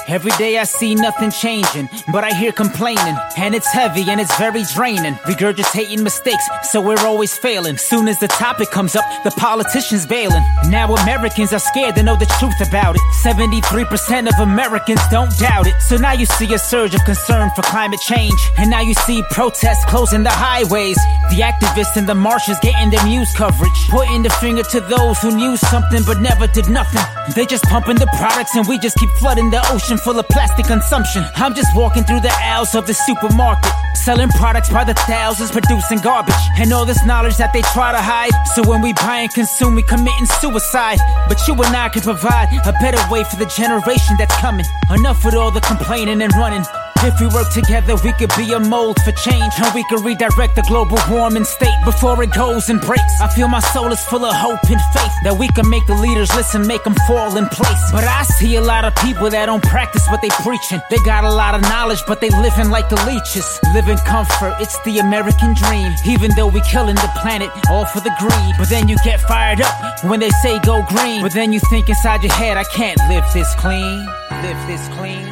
Every 0.10 0.32
day 0.40 0.58
I 0.58 0.64
see 0.64 0.96
nothing 0.96 1.30
changing, 1.30 1.88
but 2.12 2.24
I 2.24 2.34
hear 2.34 2.52
complaining, 2.52 3.16
and 3.38 3.54
it's 3.54 3.72
heavy 3.72 4.10
and 4.10 4.20
it's 4.20 4.36
very 4.40 4.64
draining. 4.74 5.14
Regurgitating 5.30 6.02
mistakes, 6.02 6.44
so 6.64 6.82
we're 6.82 7.06
always 7.06 7.38
failing. 7.38 7.78
Soon 7.78 8.08
as 8.08 8.20
the 8.20 8.28
topic 8.28 8.72
comes 8.72 8.96
up, 8.96 9.06
the 9.24 9.30
politicians 9.30 10.08
bailing. 10.08 10.42
Now 10.66 10.92
Americans 10.96 11.54
are 11.54 11.60
scared 11.60 11.94
to 11.96 12.02
know 12.02 12.16
the 12.16 12.26
truth 12.40 12.60
about 12.68 12.96
it. 12.96 13.02
73% 13.22 14.28
of 14.28 14.40
Americans 14.40 15.02
don't 15.12 15.30
doubt 15.38 15.68
it. 15.68 15.80
So 15.80 15.96
now 15.96 16.14
you 16.14 16.26
see 16.26 16.52
a 16.56 16.58
surge 16.58 16.96
of 16.96 17.06
concern 17.06 17.52
for 17.56 17.62
climate 17.62 18.00
change, 18.00 18.40
and 18.58 18.72
now 18.72 18.82
you 18.82 18.96
see 19.06 19.22
protests 19.30 19.86
closing 19.86 20.24
the 20.24 20.32
highways. 20.32 20.98
The 21.30 21.42
activists 21.42 21.98
and 21.98 22.10
the 22.10 22.16
marchers 22.16 22.58
getting 22.64 22.90
their 22.90 23.06
news 23.06 23.32
coverage, 23.36 23.80
pointing 23.92 24.24
the 24.24 24.32
finger 24.42 24.64
to 24.64 24.80
those 24.80 25.20
who 25.20 25.36
knew 25.36 25.56
something 25.56 26.02
but 26.04 26.20
never 26.20 26.48
did 26.48 26.68
nothing. 26.68 27.06
They 27.36 27.46
just 27.46 27.66
pumping 27.66 27.98
the 27.98 28.08
products, 28.18 28.56
and 28.56 28.68
we 28.68 28.80
just 28.80 28.98
keep 28.98 29.12
flooding 29.12 29.52
the 29.52 29.62
ocean 29.72 29.99
full 30.00 30.18
of 30.20 30.28
plastic 30.30 30.66
consumption. 30.66 31.24
I'm 31.36 31.54
just 31.54 31.76
walking 31.76 32.04
through 32.04 32.22
the 32.22 32.32
aisles 32.32 32.76
of 32.76 32.88
the 32.88 32.94
supermarket, 32.94 33.72
selling 33.96 34.30
products 34.30 34.70
by 34.70 34.84
the 34.84 34.94
thousands, 34.94 35.52
producing 35.52 36.00
garbage, 36.00 36.36
and 36.58 36.72
all 36.74 36.86
this 36.86 37.06
knowledge 37.06 37.38
that 37.38 37.54
they 37.54 37.62
try 37.74 37.92
to 37.92 38.02
hide. 38.02 38.32
So 38.56 38.68
when 38.68 38.82
we 38.82 38.94
buy 38.94 39.20
and 39.20 39.34
consume, 39.34 39.76
we 39.76 39.84
committing 39.84 40.26
suicide. 40.26 41.00
But 41.28 41.46
you 41.48 41.54
and 41.56 41.76
I 41.76 41.90
can 41.90 42.02
provide 42.02 42.50
a 42.66 42.74
better 42.82 43.02
way 43.12 43.24
for 43.24 43.36
the 43.36 43.46
generation 43.46 44.16
that's 44.18 44.36
coming. 44.38 44.66
Enough 44.90 45.24
with 45.26 45.36
all 45.36 45.52
the 45.52 45.62
complaining 45.62 46.22
and 46.22 46.34
running. 46.36 46.64
If 47.02 47.22
we 47.22 47.28
work 47.28 47.50
together, 47.54 47.96
we 48.04 48.12
could 48.14 48.32
be 48.36 48.52
a 48.52 48.60
mold 48.60 48.98
for 49.06 49.14
change, 49.14 49.54
and 49.58 49.74
we 49.74 49.86
could 49.88 50.04
redirect 50.04 50.56
the 50.56 50.64
global 50.68 51.00
warming 51.10 51.46
state 51.46 51.80
before 51.86 52.22
it 52.22 52.34
goes 52.34 52.68
and 52.68 52.82
breaks. 52.82 53.22
I 53.22 53.30
feel 53.30 53.48
my 53.48 53.62
soul 53.72 53.88
is 53.92 54.04
full 54.04 54.26
of 54.26 54.36
hope 54.36 54.60
and 54.68 54.82
faith 54.92 55.16
that 55.24 55.38
we 55.40 55.48
can 55.48 55.70
make 55.70 55.88
the 55.88 55.96
leaders 55.96 56.30
listen, 56.36 56.68
make 56.68 56.84
them 56.84 56.96
fall 57.08 57.38
in 57.38 57.48
place. 57.48 57.92
But 57.94 58.04
I 58.04 58.24
see 58.24 58.58
a 58.58 58.62
lot 58.62 58.84
of 58.84 58.94
people 58.98 59.30
that 59.30 59.46
don't 59.46 59.64
practice 59.64 60.06
what 60.10 60.22
they 60.22 60.28
preaching. 60.44 60.82
They 60.90 60.98
got 61.06 61.24
a 61.24 61.32
lot 61.32 61.56
of 61.56 61.62
knowledge, 61.62 62.04
but 62.06 62.20
they 62.20 62.30
living 62.32 62.70
like 62.70 62.90
the 62.90 63.00
leeches. 63.08 63.48
Live 63.74 63.88
in 63.88 63.98
comfort, 64.00 64.56
it's 64.60 64.78
the 64.84 65.00
American 65.00 65.56
dream. 65.56 65.94
Even 66.06 66.36
though 66.36 66.48
we 66.48 66.60
killing 66.68 66.96
the 66.96 67.12
planet, 67.22 67.50
all 67.70 67.86
for 67.86 68.02
the 68.02 68.12
greed. 68.20 68.56
But 68.58 68.68
then 68.68 68.90
you 68.90 68.98
get 69.06 69.22
fired 69.22 69.62
up 69.62 70.04
when 70.04 70.20
they 70.20 70.32
say 70.44 70.60
go 70.60 70.84
green. 70.90 71.22
But 71.22 71.32
then 71.32 71.54
you 71.54 71.62
think 71.72 71.88
inside 71.88 72.24
your 72.24 72.34
head, 72.34 72.58
I 72.58 72.66
can't 72.66 73.00
live 73.08 73.24
this 73.34 73.56
clean, 73.56 74.06
live 74.44 74.60
this 74.68 74.84
clean, 75.00 75.24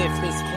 live 0.00 0.16
this 0.24 0.32
clean. 0.40 0.49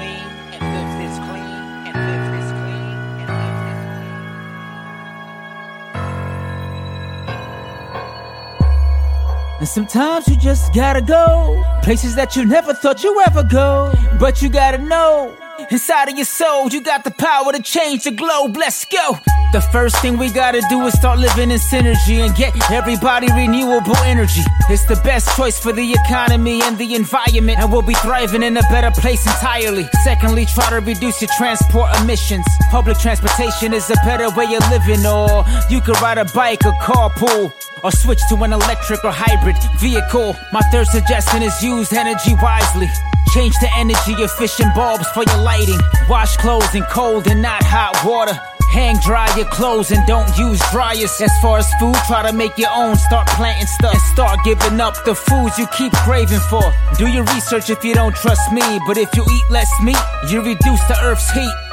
And 9.63 9.69
sometimes 9.69 10.27
you 10.27 10.35
just 10.35 10.73
gotta 10.73 10.99
go 10.99 11.63
places 11.83 12.15
that 12.15 12.35
you 12.35 12.43
never 12.43 12.73
thought 12.73 13.01
you 13.01 13.21
ever 13.25 13.43
go. 13.43 13.93
But 14.19 14.41
you 14.41 14.49
gotta 14.49 14.77
know 14.77 15.33
Inside 15.71 16.09
of 16.09 16.15
your 16.15 16.25
soul, 16.25 16.69
you 16.69 16.81
got 16.81 17.03
the 17.03 17.11
power 17.11 17.51
to 17.51 17.61
change 17.61 18.03
the 18.03 18.11
globe. 18.11 18.57
Let's 18.57 18.85
go. 18.85 19.17
The 19.53 19.61
first 19.61 19.97
thing 20.01 20.17
we 20.17 20.31
gotta 20.31 20.61
do 20.69 20.81
is 20.87 20.93
start 20.93 21.19
living 21.19 21.51
in 21.51 21.59
synergy 21.59 22.25
and 22.25 22.35
get 22.35 22.53
everybody 22.71 23.27
renewable 23.33 23.95
energy. 23.97 24.41
It's 24.69 24.85
the 24.85 24.99
best 25.03 25.35
choice 25.35 25.59
for 25.59 25.71
the 25.71 25.93
economy 25.93 26.61
and 26.63 26.77
the 26.77 26.95
environment, 26.95 27.59
and 27.59 27.71
we'll 27.71 27.83
be 27.83 27.93
thriving 27.95 28.43
in 28.43 28.57
a 28.57 28.61
better 28.63 28.91
place 28.99 29.25
entirely. 29.25 29.87
Secondly, 30.03 30.45
try 30.45 30.69
to 30.69 30.79
reduce 30.79 31.21
your 31.21 31.29
transport 31.37 31.95
emissions. 32.01 32.45
Public 32.71 32.97
transportation 32.97 33.73
is 33.73 33.89
a 33.89 33.95
better 34.05 34.29
way 34.35 34.53
of 34.55 34.63
living, 34.71 35.05
or 35.05 35.45
you 35.69 35.81
could 35.81 35.99
ride 36.01 36.17
a 36.17 36.25
bike 36.33 36.65
or 36.65 36.73
carpool. 36.81 37.53
Or 37.83 37.91
switch 37.91 38.21
to 38.29 38.35
an 38.43 38.53
electric 38.53 39.03
or 39.03 39.11
hybrid 39.11 39.57
vehicle. 39.77 40.35
My 40.51 40.61
third 40.71 40.87
suggestion 40.87 41.43
is 41.43 41.61
use 41.61 41.93
energy 41.93 42.33
wisely. 42.41 42.89
Change 43.33 43.57
the 43.61 43.69
energy 43.77 44.21
of 44.21 44.29
fishing 44.33 44.69
bulbs 44.75 45.07
for 45.09 45.23
your 45.23 45.41
lighting. 45.41 45.79
Wash 46.07 46.37
clothes 46.37 46.75
in 46.75 46.83
cold 46.83 47.25
and 47.25 47.41
not 47.41 47.63
hot 47.63 47.97
water. 48.05 48.37
Hang 48.71 48.95
dry 49.03 49.25
your 49.35 49.47
clothes 49.47 49.89
and 49.89 50.05
don't 50.05 50.29
use 50.37 50.61
dryers. 50.71 51.19
As 51.19 51.31
far 51.41 51.57
as 51.57 51.73
food, 51.79 51.95
try 52.05 52.29
to 52.29 52.31
make 52.31 52.55
your 52.59 52.69
own. 52.69 52.95
Start 52.95 53.25
planting 53.29 53.65
stuff 53.65 53.93
and 53.93 54.01
start 54.13 54.37
giving 54.45 54.79
up 54.79 54.93
the 55.03 55.15
foods 55.15 55.57
you 55.57 55.65
keep 55.75 55.91
craving 56.05 56.45
for. 56.47 56.61
Do 56.99 57.07
your 57.07 57.23
research 57.33 57.71
if 57.71 57.83
you 57.83 57.95
don't 57.95 58.15
trust 58.15 58.51
me, 58.51 58.61
but 58.85 58.97
if 58.97 59.09
you 59.15 59.23
eat 59.23 59.49
less 59.49 59.71
meat, 59.81 59.97
you 60.29 60.43
reduce 60.43 60.83
the 60.85 60.97
earth's 61.01 61.31
heat. 61.31 61.72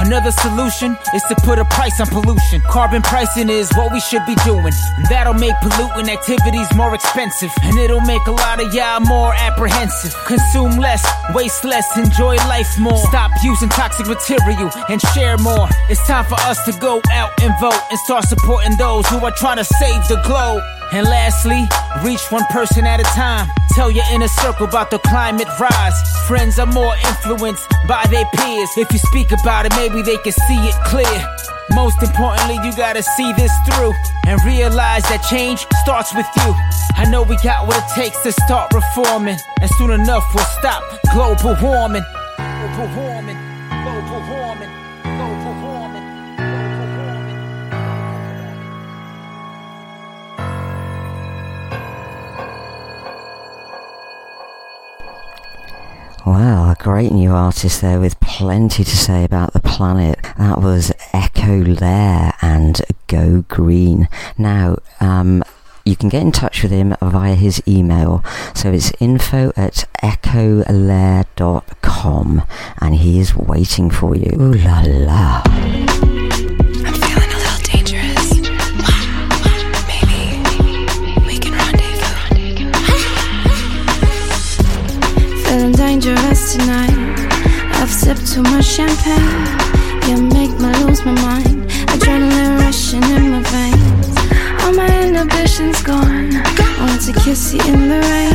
Another 0.00 0.32
solution 0.32 0.96
is 1.14 1.22
to 1.24 1.36
put 1.44 1.58
a 1.58 1.64
price 1.66 2.00
on 2.00 2.06
pollution. 2.06 2.62
Carbon 2.70 3.02
pricing 3.02 3.50
is 3.50 3.70
what 3.76 3.92
we 3.92 4.00
should 4.00 4.24
be 4.24 4.34
doing. 4.46 4.72
And 4.96 5.06
that'll 5.10 5.34
make 5.34 5.54
polluting 5.60 6.10
activities 6.10 6.66
more 6.74 6.94
expensive. 6.94 7.50
And 7.62 7.78
it'll 7.78 8.00
make 8.00 8.26
a 8.26 8.32
lot 8.32 8.64
of 8.64 8.72
y'all 8.72 9.00
more 9.00 9.34
apprehensive. 9.34 10.14
Consume 10.24 10.78
less, 10.78 11.04
waste 11.34 11.64
less, 11.64 11.84
enjoy 11.98 12.36
life 12.48 12.78
more. 12.78 12.96
Stop 12.96 13.30
using 13.44 13.68
toxic 13.68 14.06
material 14.06 14.70
and 14.88 15.02
share 15.12 15.36
more. 15.36 15.68
It's 15.90 16.04
time 16.06 16.24
for 16.24 16.40
us 16.48 16.64
to 16.64 16.72
go 16.80 17.02
out 17.12 17.30
and 17.42 17.52
vote 17.60 17.80
and 17.90 17.98
start 18.00 18.24
supporting 18.24 18.76
those 18.78 19.06
who 19.08 19.18
are 19.18 19.34
trying 19.36 19.58
to 19.58 19.64
save 19.64 20.08
the 20.08 20.20
globe. 20.24 20.62
And 20.92 21.06
lastly, 21.06 21.68
reach 22.04 22.20
one 22.30 22.44
person 22.50 22.84
at 22.84 23.00
a 23.00 23.04
time. 23.04 23.48
Tell 23.74 23.90
your 23.90 24.04
inner 24.12 24.28
circle 24.28 24.66
about 24.66 24.90
the 24.90 24.98
climate 24.98 25.48
rise. 25.60 25.94
Friends 26.26 26.58
are 26.58 26.66
more 26.66 26.94
influenced 27.06 27.64
by 27.86 28.04
their 28.10 28.24
peers. 28.34 28.70
If 28.76 28.92
you 28.92 28.98
speak 28.98 29.30
about 29.30 29.66
it, 29.66 29.72
maybe 29.76 30.02
they 30.02 30.16
can 30.18 30.32
see 30.32 30.58
it 30.66 30.74
clear. 30.84 31.24
Most 31.72 32.02
importantly, 32.02 32.58
you 32.64 32.74
gotta 32.76 33.02
see 33.02 33.32
this 33.34 33.52
through 33.68 33.92
and 34.26 34.42
realize 34.44 35.04
that 35.04 35.22
change 35.30 35.64
starts 35.82 36.12
with 36.12 36.26
you. 36.42 36.54
I 36.96 37.06
know 37.08 37.22
we 37.22 37.36
got 37.44 37.68
what 37.68 37.76
it 37.78 37.88
takes 37.94 38.20
to 38.24 38.32
start 38.32 38.72
reforming, 38.74 39.38
and 39.60 39.70
soon 39.78 39.92
enough 39.92 40.24
we'll 40.34 40.44
stop 40.58 40.82
global 41.12 41.56
warming. 41.62 42.02
Global 42.36 42.88
warming, 42.96 43.36
great 56.80 57.12
new 57.12 57.30
artist 57.30 57.82
there 57.82 58.00
with 58.00 58.18
plenty 58.20 58.82
to 58.82 58.96
say 58.96 59.22
about 59.22 59.52
the 59.52 59.60
planet. 59.60 60.18
That 60.38 60.62
was 60.62 60.90
Echo 61.12 61.58
Lair 61.58 62.32
and 62.40 62.80
Go 63.06 63.44
Green. 63.48 64.08
Now, 64.38 64.78
um, 64.98 65.44
you 65.84 65.94
can 65.94 66.08
get 66.08 66.22
in 66.22 66.32
touch 66.32 66.62
with 66.62 66.72
him 66.72 66.96
via 67.02 67.34
his 67.34 67.62
email. 67.68 68.24
So 68.54 68.72
it's 68.72 68.92
info 68.98 69.52
at 69.56 69.84
echolair.com 70.02 70.72
and 72.80 72.94
he 72.94 73.20
is 73.20 73.36
waiting 73.36 73.90
for 73.90 74.16
you. 74.16 74.38
Ooh 74.40 74.54
la 74.54 74.80
la. 74.86 76.09
Dangerous 86.00 86.54
tonight. 86.54 86.96
I've 87.74 87.90
sipped 87.90 88.26
too 88.26 88.42
much 88.42 88.64
champagne. 88.64 89.46
You 90.08 90.22
make 90.22 90.50
me 90.58 90.72
lose 90.82 91.04
my 91.04 91.12
mind. 91.20 91.68
Adrenaline 91.92 92.58
rushing 92.58 93.02
in 93.02 93.30
my 93.30 93.42
veins. 93.52 94.08
All 94.62 94.72
my 94.72 94.88
inhibitions 95.02 95.82
gone. 95.82 96.30
Want 96.80 97.02
to 97.02 97.12
kiss 97.20 97.52
you 97.52 97.60
in 97.74 97.88
the 97.88 98.00
rain. 98.12 98.34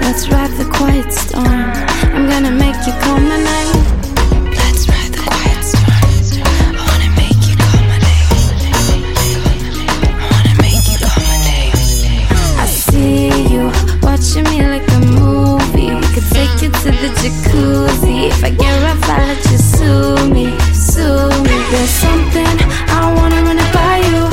Let's 0.00 0.28
ride 0.28 0.52
the 0.52 0.64
quiet 0.76 1.12
storm. 1.12 1.72
I'm 2.14 2.28
gonna 2.28 2.52
make 2.52 2.78
you 2.86 2.92
call 3.02 3.18
my 3.18 3.38
name. 3.50 3.82
Let's 4.54 4.88
ride 4.88 5.12
the 5.12 5.24
quiet 5.26 5.64
storm. 5.64 5.90
I 6.70 6.82
wanna 6.86 7.10
make 7.18 7.42
you 7.48 7.56
call 7.66 7.82
my 7.90 7.98
name. 7.98 8.30
I 10.14 10.26
wanna 10.30 10.54
make 10.62 10.86
you 10.86 10.98
call 11.02 11.20
my 11.30 11.38
name. 11.50 11.74
I 12.62 12.66
see 12.66 13.26
you 13.52 13.72
watching 14.02 14.44
me 14.44 14.64
like 14.68 14.86
a 14.92 15.00
movie. 15.00 15.45
Could 16.16 16.32
take 16.32 16.62
you 16.62 16.70
to 16.70 16.90
the 17.02 17.10
jacuzzi. 17.20 18.32
If 18.32 18.42
I 18.42 18.48
get 18.48 18.72
rough, 18.80 19.04
I'll 19.04 19.26
let 19.28 19.44
you 19.52 19.58
sue 19.58 20.16
me, 20.32 20.46
sue 20.72 21.28
me. 21.44 21.56
There's 21.68 21.90
something 21.90 22.56
I 22.88 23.12
wanna 23.14 23.42
run 23.44 23.58
it 23.60 23.70
by 23.76 24.00
you. 24.08 24.24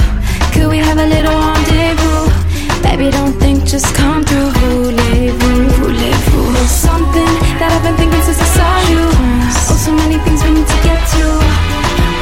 Could 0.54 0.69
we 0.72 0.78
have 0.78 0.98
a 0.98 1.06
little 1.06 1.36
rendezvous? 1.36 2.32
Baby, 2.84 3.12
don't 3.12 3.36
think, 3.38 3.65
just 3.65 3.93
come 3.96 4.24
through. 4.24 4.52
Voulez-vous, 4.63 5.67
voulez-vous? 5.76 6.54
There's 6.56 6.72
something 6.72 7.32
that 7.60 7.69
I've 7.76 7.84
been 7.84 7.98
thinking 8.00 8.24
since 8.24 8.39
I 8.39 8.50
saw 8.58 8.74
you. 8.88 9.04
Oh, 9.67 9.76
so 9.76 9.91
many 9.91 10.17
things 10.24 10.39
we 10.46 10.52
need 10.56 10.67
to 10.76 10.80
get 10.88 11.04
to. 11.15 11.26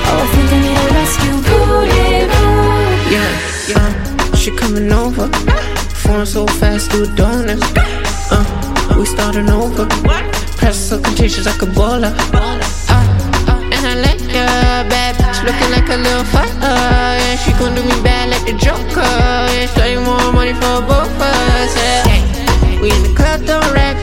Oh, 0.09 0.25
I 0.25 0.27
think 0.33 0.47
I 0.55 0.59
need 0.65 0.77
a 0.81 0.89
rescue. 0.97 1.37
Voulez-vous? 1.49 3.13
Yeah, 3.13 3.29
uh, 3.77 4.35
she 4.35 4.49
coming 4.57 4.91
over. 4.91 5.27
Phone 6.01 6.25
so 6.25 6.47
fast, 6.47 6.89
do 6.89 7.03
it 7.03 7.09
donut. 7.13 7.61
Uh, 8.31 8.70
we 8.97 9.05
starting 9.05 9.49
over. 9.49 9.85
Press 10.57 10.77
so 10.89 10.99
contagious 10.99 11.45
like 11.45 11.61
Ebola. 11.61 12.13
Uh, 12.33 12.59
uh, 12.91 13.73
and 13.73 13.85
I 13.85 13.95
like 14.05 14.21
ya, 14.21 14.45
bad 14.89 15.15
bitch 15.15 15.43
looking 15.45 15.71
like 15.71 15.89
a 15.89 15.97
little 15.97 16.23
fighter. 16.25 16.51
Yeah, 16.61 17.35
she 17.37 17.51
gon' 17.53 17.75
do 17.75 17.83
me 17.83 17.97
bad 18.03 18.29
like 18.29 18.45
the 18.45 18.53
Joker. 18.53 19.01
Yeah, 19.01 19.67
show 19.73 20.01
more 20.01 20.31
money 20.33 20.53
for 20.53 20.81
both 20.81 21.09
of 21.09 21.21
us. 21.21 21.75
Yeah, 21.75 22.81
we 22.81 22.91
in 22.91 23.03
the 23.03 23.13
club, 23.15 23.45
don't 23.45 23.73
rap, 23.73 23.97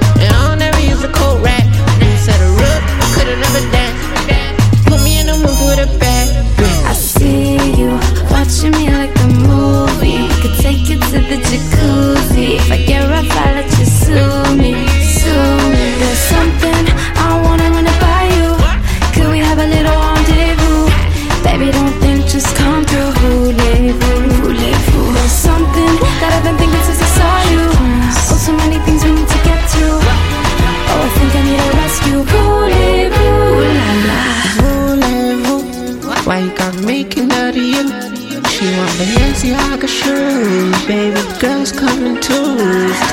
girl's 41.41 41.71
coming 41.71 42.21
too. 42.21 42.57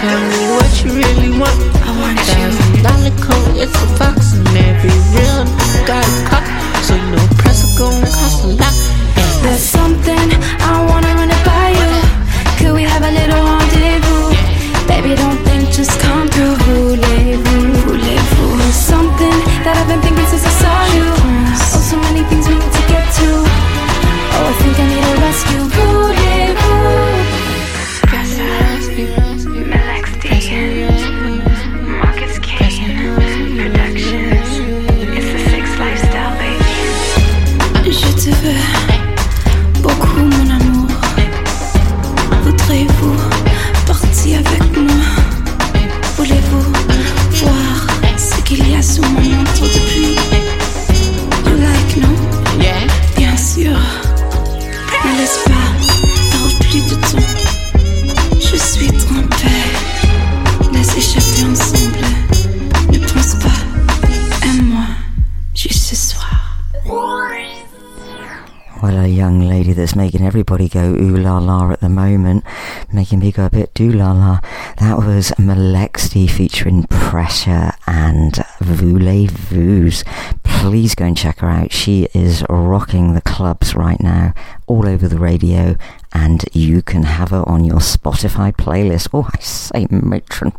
Tell 0.01 0.19
me 0.29 0.41
what 0.55 0.83
you 0.83 0.91
really 0.93 1.37
want. 1.37 1.53
I 1.85 1.91
want 1.99 2.19
Thousand 2.19 2.83
dollar 2.83 3.13
coat, 3.21 3.57
it's 3.57 3.75
a 3.83 4.14
lady 69.07 69.73
that's 69.73 69.95
making 69.95 70.21
everybody 70.21 70.67
go 70.67 70.93
ooh 70.93 71.17
la 71.17 71.37
la 71.37 71.71
at 71.71 71.79
the 71.79 71.89
moment, 71.89 72.43
making 72.91 73.19
me 73.19 73.31
go 73.31 73.45
a 73.45 73.49
bit 73.49 73.73
doo 73.73 73.91
la 73.91 74.11
la. 74.11 74.39
That 74.77 74.97
was 74.97 75.31
MelXdie 75.31 76.29
featuring 76.29 76.83
Pressure 76.83 77.71
and 77.87 78.35
Voulez-Vous. 78.59 80.03
Please 80.43 80.95
go 80.95 81.05
and 81.05 81.17
check 81.17 81.39
her 81.39 81.49
out. 81.49 81.71
She 81.71 82.07
is 82.13 82.43
rocking 82.49 83.13
the 83.13 83.21
clubs 83.21 83.75
right 83.75 84.01
now, 84.01 84.33
all 84.67 84.87
over 84.87 85.07
the 85.07 85.19
radio, 85.19 85.75
and 86.13 86.43
you 86.53 86.81
can 86.81 87.03
have 87.03 87.29
her 87.29 87.47
on 87.47 87.63
your 87.63 87.79
Spotify 87.79 88.55
playlist. 88.55 89.09
Oh, 89.13 89.29
I 89.33 89.39
say, 89.39 89.87
matron. 89.89 90.53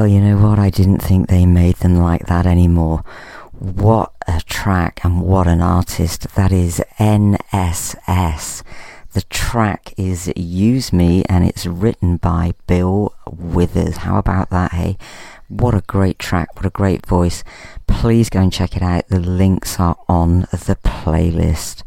Well, 0.00 0.08
you 0.08 0.22
know 0.22 0.38
what? 0.38 0.58
I 0.58 0.70
didn't 0.70 1.00
think 1.00 1.28
they 1.28 1.44
made 1.44 1.76
them 1.76 1.96
like 1.96 2.24
that 2.24 2.46
anymore. 2.46 3.04
What 3.58 4.14
a 4.26 4.40
track 4.46 5.04
and 5.04 5.20
what 5.20 5.46
an 5.46 5.60
artist. 5.60 6.34
That 6.36 6.52
is 6.52 6.82
NSS. 6.98 8.62
The 9.12 9.20
track 9.28 9.92
is 9.98 10.32
Use 10.34 10.90
Me 10.90 11.22
and 11.28 11.44
it's 11.44 11.66
written 11.66 12.16
by 12.16 12.54
Bill 12.66 13.14
Withers. 13.30 13.98
How 13.98 14.16
about 14.16 14.48
that, 14.48 14.72
hey? 14.72 14.96
What 15.48 15.74
a 15.74 15.82
great 15.82 16.18
track, 16.18 16.56
what 16.56 16.64
a 16.64 16.70
great 16.70 17.04
voice. 17.04 17.44
Please 17.86 18.30
go 18.30 18.40
and 18.40 18.50
check 18.50 18.78
it 18.78 18.82
out. 18.82 19.06
The 19.08 19.20
links 19.20 19.78
are 19.78 19.98
on 20.08 20.46
the 20.50 20.78
playlist. 20.82 21.82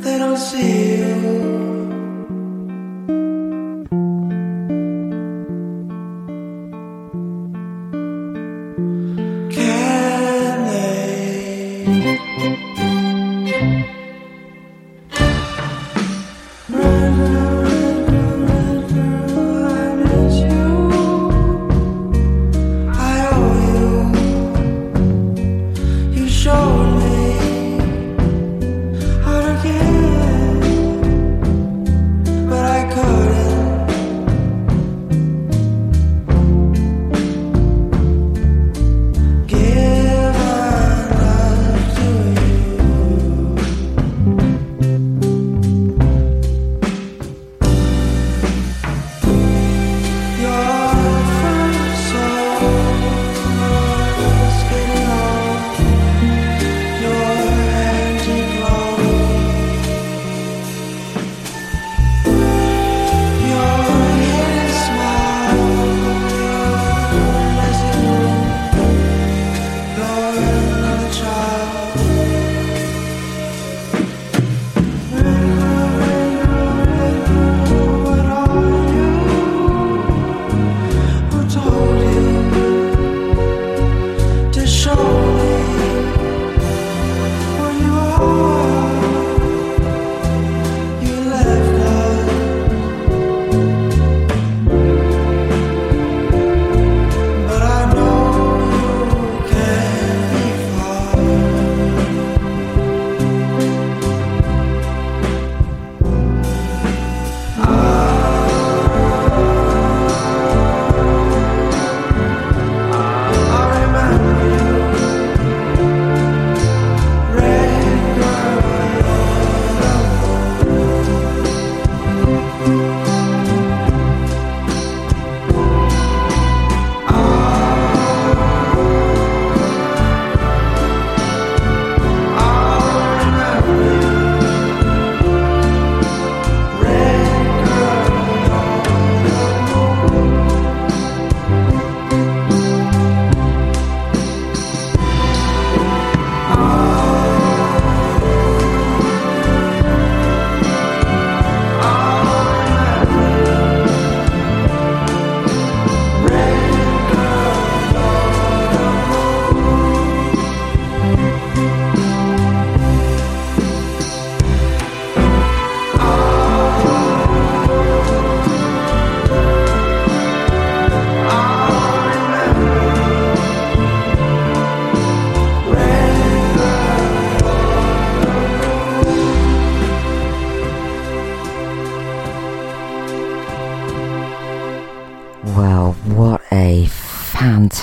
they 0.07 0.17
don't 0.17 0.37
see 0.37 0.96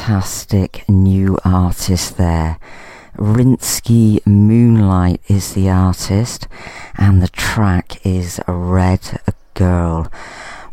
fantastic 0.05 0.87
new 0.87 1.39
artist 1.47 2.19
there. 2.19 2.59
Rinsky 3.17 4.21
Moonlight 4.27 5.23
is 5.29 5.55
the 5.55 5.71
artist, 5.71 6.47
and 6.99 7.23
the 7.23 7.29
track 7.29 8.05
is 8.05 8.39
Red 8.47 9.19
Girl. 9.55 10.13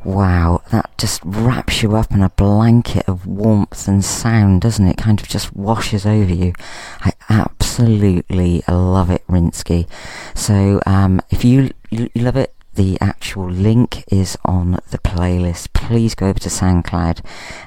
Wow, 0.03 0.63
that 0.71 0.97
just 0.97 1.21
wraps 1.23 1.81
you 1.81 1.95
up 1.95 2.11
in 2.11 2.21
a 2.21 2.29
blanket 2.31 3.07
of 3.07 3.25
warmth 3.25 3.87
and 3.87 4.03
sound, 4.03 4.59
doesn't 4.59 4.85
it? 4.85 4.97
Kind 4.97 5.21
of 5.21 5.29
just 5.29 5.55
washes 5.55 6.05
over 6.05 6.33
you. 6.33 6.51
I 6.99 7.13
absolutely 7.29 8.63
love 8.67 9.09
it, 9.09 9.25
Rinsky. 9.27 9.87
So, 10.35 10.81
um, 10.85 11.21
if 11.29 11.45
you, 11.45 11.71
you 11.89 12.09
love 12.15 12.35
it, 12.35 12.53
the 12.75 12.97
actual 13.01 13.49
link 13.49 14.03
is 14.11 14.37
on 14.45 14.71
the 14.91 14.97
playlist. 14.97 15.73
Please 15.73 16.15
go 16.15 16.27
over 16.27 16.39
to 16.39 16.49
SoundCloud 16.49 17.23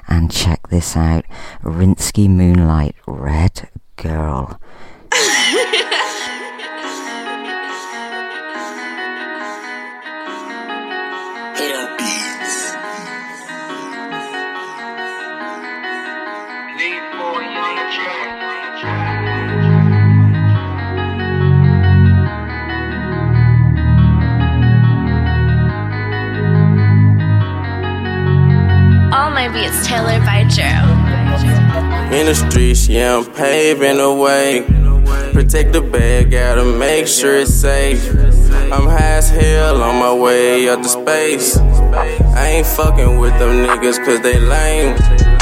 and 0.07 0.31
check 0.31 0.67
this 0.69 0.97
out. 0.97 1.25
Rinsky 1.63 2.29
Moonlight, 2.29 2.95
Red 3.05 3.69
Girl. 3.97 4.59
My 29.45 29.53
beats 29.53 29.85
tailored 29.85 30.25
by 30.25 30.43
Joe. 30.45 30.65
In 32.11 32.25
the 32.25 32.33
streets, 32.33 32.87
yeah, 32.87 33.15
I'm 33.15 33.31
paving 33.31 33.97
the 33.97 34.11
way. 34.11 34.65
Protect 35.33 35.71
the 35.71 35.81
bag, 35.81 36.31
gotta 36.31 36.65
make 36.65 37.05
sure 37.05 37.35
it's 37.35 37.53
safe. 37.53 38.09
I'm 38.73 38.87
high 38.87 39.17
as 39.17 39.29
hell 39.29 39.83
on 39.83 39.99
my 39.99 40.11
way 40.15 40.67
up 40.67 40.81
to 40.81 40.89
space. 40.89 41.57
I 41.57 42.47
ain't 42.55 42.65
fucking 42.65 43.19
with 43.19 43.37
them 43.37 43.67
niggas 43.67 44.03
cause 44.03 44.19
they 44.21 44.39
lame. 44.39 45.34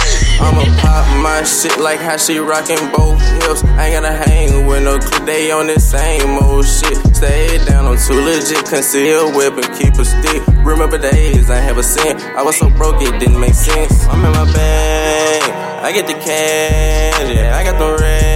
I'ma 0.44 0.66
pop 0.82 1.06
my 1.24 1.44
shit 1.44 1.80
like 1.80 2.00
how 2.00 2.18
she 2.18 2.38
rockin' 2.38 2.92
both 2.92 3.22
hips. 3.40 3.64
I 3.64 3.88
ain't 3.88 4.04
gotta 4.04 4.12
hang 4.12 4.68
with 4.68 4.84
no 4.84 5.00
clip, 5.00 5.26
they 5.26 5.52
on 5.52 5.68
the 5.68 5.80
same 5.80 6.38
old 6.44 6.66
shit. 6.66 6.98
Stay 7.16 7.64
down, 7.66 7.86
I'm 7.86 7.98
too 7.98 8.20
legit, 8.20 8.66
conceal 8.66 9.32
whip 9.32 9.56
and 9.56 9.70
keep 9.78 9.96
a 9.96 10.06
stick. 10.06 10.44
Remember 10.66 10.98
days 10.98 11.50
I 11.50 11.58
have 11.58 11.78
a 11.78 11.84
sin. 11.84 12.18
I 12.36 12.44
was 12.44 12.58
so 12.58 12.70
broke 12.70 13.02
it 13.02 13.18
didn't 13.20 13.40
make 13.40 13.54
sense. 13.54 14.06
I'm 14.08 14.24
in 14.26 14.32
my 14.32 14.46
bag, 14.54 15.44
I 15.82 15.92
get 15.94 16.08
the 16.08 16.14
cash, 16.14 17.34
yeah, 17.34 17.58
I 17.58 17.64
got 17.64 17.80
the 17.80 18.04
rent. 18.04 18.33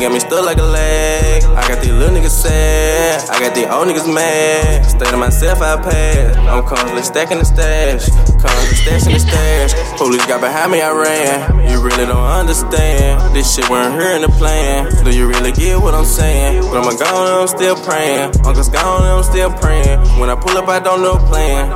At 0.00 0.10
me 0.12 0.18
still 0.18 0.42
like 0.42 0.56
a 0.56 0.62
leg. 0.62 1.44
I 1.44 1.68
got 1.68 1.82
these 1.82 1.92
little 1.92 2.16
niggas 2.16 2.30
sad, 2.30 3.28
I 3.28 3.38
got 3.38 3.54
these 3.54 3.66
old 3.66 3.86
niggas 3.86 4.08
mad. 4.08 4.86
Stay 4.86 5.10
to 5.10 5.16
myself, 5.18 5.60
I 5.60 5.76
pass. 5.76 6.36
I'm 6.38 6.64
constantly 6.64 7.02
stacking 7.02 7.36
the 7.36 7.44
stash, 7.44 8.08
constantly 8.40 8.76
stashing 8.80 9.12
the 9.12 9.20
stash. 9.20 9.98
Police 9.98 10.24
got 10.24 10.40
behind 10.40 10.72
me, 10.72 10.80
I 10.80 10.90
ran. 10.90 11.68
You 11.68 11.84
really 11.84 12.06
don't 12.06 12.16
understand. 12.16 13.36
This 13.36 13.54
shit 13.54 13.68
weren't 13.68 14.00
here 14.00 14.12
in 14.12 14.22
the 14.22 14.32
plan. 14.40 14.88
Do 15.04 15.10
you 15.14 15.28
really 15.28 15.52
get 15.52 15.78
what 15.78 15.94
I'm 15.94 16.06
saying? 16.06 16.62
But 16.62 16.80
I'm 16.80 16.96
gone 16.96 17.42
I'm 17.42 17.48
still 17.48 17.76
praying. 17.76 18.32
Uncle's 18.46 18.70
gone 18.70 19.02
I'm 19.02 19.22
still 19.22 19.52
praying. 19.52 20.00
When 20.18 20.30
I 20.30 20.34
pull 20.34 20.56
up, 20.56 20.66
I 20.68 20.80
don't 20.80 21.02
know 21.02 21.18
plan. 21.28 21.72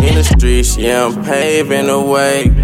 In 0.00 0.14
the 0.14 0.22
streets, 0.22 0.76
yeah, 0.76 1.06
I'm 1.06 1.24
paving 1.24 1.88
the 1.88 2.00
way. 2.00 2.54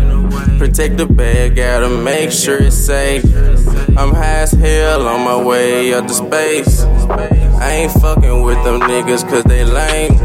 Protect 0.57 0.99
the 0.99 1.07
bag, 1.07 1.57
gotta 1.57 1.89
make 1.89 2.31
sure 2.31 2.63
it's 2.63 2.77
safe. 2.77 3.25
I'm 3.95 4.15
high 4.15 4.41
as 4.41 4.53
hell 4.53 5.07
on 5.07 5.21
my 5.21 5.37
way 5.43 5.93
up 5.93 6.07
to 6.07 6.15
space. 6.15 6.83
I 6.83 7.71
ain't 7.73 7.93
fucking 7.93 8.43
with 8.43 8.63
them 8.65 8.81
niggas 8.81 9.29
cause 9.29 9.45
they 9.45 9.65
lame. 9.65 10.19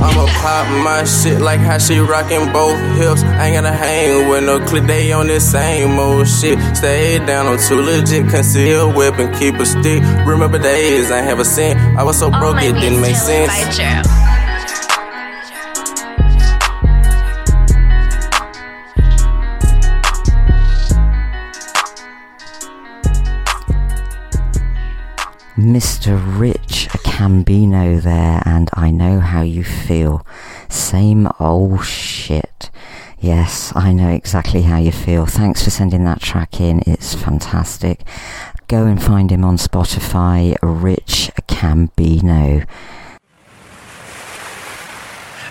I'ma 0.00 0.26
pop 0.26 0.66
my 0.84 1.04
shit 1.04 1.40
like 1.40 1.58
how 1.58 1.78
she 1.78 1.98
rockin' 1.98 2.52
both 2.52 2.78
hips. 2.96 3.22
I 3.22 3.46
ain't 3.46 3.56
gotta 3.56 3.72
hang 3.72 4.28
with 4.28 4.44
no 4.44 4.64
clip, 4.66 4.84
they 4.84 5.12
on 5.12 5.26
this 5.26 5.50
same 5.50 5.98
old 5.98 6.28
shit. 6.28 6.58
Stay 6.76 7.18
down, 7.26 7.46
I'm 7.46 7.58
too 7.58 7.80
legit, 7.80 8.28
conceal 8.28 8.92
whip 8.92 9.18
and 9.18 9.34
keep 9.34 9.56
a 9.56 9.66
stick. 9.66 10.02
Remember 10.24 10.58
days 10.58 11.10
I 11.10 11.22
have 11.22 11.40
a 11.40 11.44
cent. 11.44 11.78
I 11.98 12.04
was 12.04 12.18
so 12.18 12.30
broke 12.30 12.62
it 12.62 12.74
didn't 12.74 13.00
make 13.00 13.16
sense. 13.16 13.50
Mr. 25.66 26.16
Rich 26.38 26.88
Cambino 27.02 28.00
there, 28.00 28.40
and 28.46 28.70
I 28.74 28.92
know 28.92 29.18
how 29.18 29.42
you 29.42 29.64
feel. 29.64 30.24
Same 30.68 31.28
old 31.40 31.84
shit. 31.84 32.70
Yes, 33.18 33.72
I 33.74 33.92
know 33.92 34.10
exactly 34.10 34.62
how 34.62 34.78
you 34.78 34.92
feel. 34.92 35.26
Thanks 35.26 35.64
for 35.64 35.70
sending 35.70 36.04
that 36.04 36.20
track 36.20 36.60
in. 36.60 36.84
It's 36.86 37.14
fantastic. 37.14 38.02
Go 38.68 38.86
and 38.86 39.02
find 39.02 39.28
him 39.32 39.44
on 39.44 39.56
Spotify, 39.56 40.56
Rich 40.62 41.32
Cambino. 41.48 42.64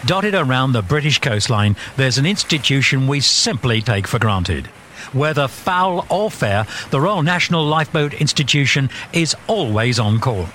Dotted 0.06 0.34
around 0.34 0.72
the 0.72 0.82
British 0.82 1.20
coastline, 1.20 1.76
there's 1.98 2.18
an 2.18 2.26
institution 2.26 3.08
we 3.08 3.20
simply 3.20 3.82
take 3.82 4.08
for 4.08 4.20
granted. 4.20 4.70
Whether 5.14 5.48
foul 5.48 6.06
or 6.10 6.32
fair, 6.32 6.66
the 6.90 7.02
Royal 7.02 7.24
National 7.24 7.64
Lifeboat 7.64 8.14
Institution 8.14 8.90
is 9.14 9.36
always 9.48 10.00
on 10.00 10.20
call. 10.20 10.48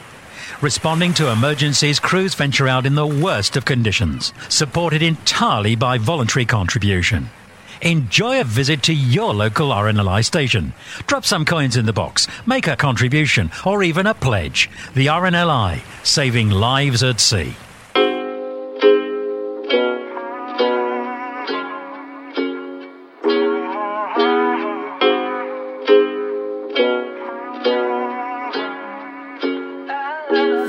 Responding 0.61 1.14
to 1.14 1.30
emergencies, 1.30 1.98
crews 1.98 2.34
venture 2.34 2.68
out 2.68 2.84
in 2.84 2.94
the 2.94 3.07
worst 3.07 3.57
of 3.57 3.64
conditions, 3.64 4.34
supported 4.48 5.03
entirely 5.03 5.74
by 5.74 5.96
voluntary 5.96 6.44
contribution. 6.44 7.30
Enjoy 7.82 8.40
a 8.40 8.44
visit 8.44 8.82
to 8.82 8.92
your 8.92 9.32
local 9.32 9.70
RNLI 9.70 10.22
station. 10.22 10.74
Drop 11.07 11.24
some 11.24 11.46
coins 11.46 11.78
in 11.78 11.86
the 11.86 11.94
box, 11.94 12.26
make 12.44 12.66
a 12.66 12.76
contribution, 12.76 13.51
or 13.64 13.82
even 13.82 14.07
a 14.07 14.12
pledge. 14.12 14.68
The 14.94 15.07
RNLI, 15.07 15.80
saving 16.05 16.51
lives 16.51 17.03
at 17.03 17.20
sea. 17.20 17.55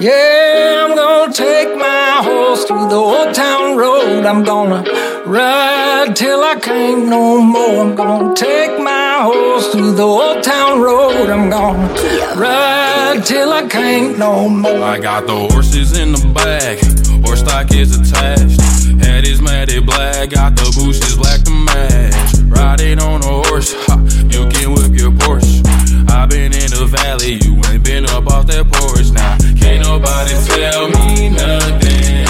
Yeah, 0.01 0.87
I'm 0.87 0.95
gonna 0.95 1.31
take 1.31 1.77
my 1.77 2.21
horse 2.23 2.65
through 2.65 2.89
the 2.89 2.95
old 2.95 3.35
town 3.35 3.77
road. 3.77 4.25
I'm 4.25 4.43
gonna 4.43 4.83
ride 5.27 6.15
till 6.15 6.43
I 6.43 6.55
can't 6.59 7.05
no 7.05 7.39
more. 7.39 7.81
I'm 7.81 7.93
gonna 7.93 8.33
take 8.33 8.79
my 8.79 9.19
horse 9.21 9.71
through 9.71 9.93
the 9.93 10.01
old 10.01 10.41
town 10.41 10.81
road. 10.81 11.29
I'm 11.29 11.51
gonna 11.51 11.87
ride 12.35 13.21
till 13.23 13.53
I 13.53 13.67
can't 13.67 14.17
no 14.17 14.49
more. 14.49 14.81
I 14.81 14.97
got 14.97 15.27
the 15.27 15.37
horses 15.37 15.95
in 15.95 16.13
the 16.13 16.33
back, 16.33 16.79
horse 17.23 17.41
stock 17.41 17.71
is 17.71 17.93
attached. 17.93 18.59
Head 19.05 19.27
is 19.27 19.39
matted 19.39 19.85
black, 19.85 20.31
got 20.31 20.55
the 20.55 20.65
bushes 20.75 21.15
black 21.15 21.43
to 21.43 21.51
match. 21.51 22.39
Riding 22.49 22.97
on 22.97 23.21
a 23.21 23.47
horse, 23.47 23.75
ha, 23.85 24.01
you 24.33 24.49
can 24.49 24.73
valley, 26.91 27.39
you 27.43 27.55
ain't 27.71 27.83
been 27.83 28.05
up 28.05 28.27
off 28.27 28.45
that 28.47 28.67
porch. 28.67 29.11
Now, 29.15 29.37
can't 29.55 29.81
nobody 29.87 30.35
tell 30.51 30.91
me 30.91 31.29
nothing. 31.31 32.27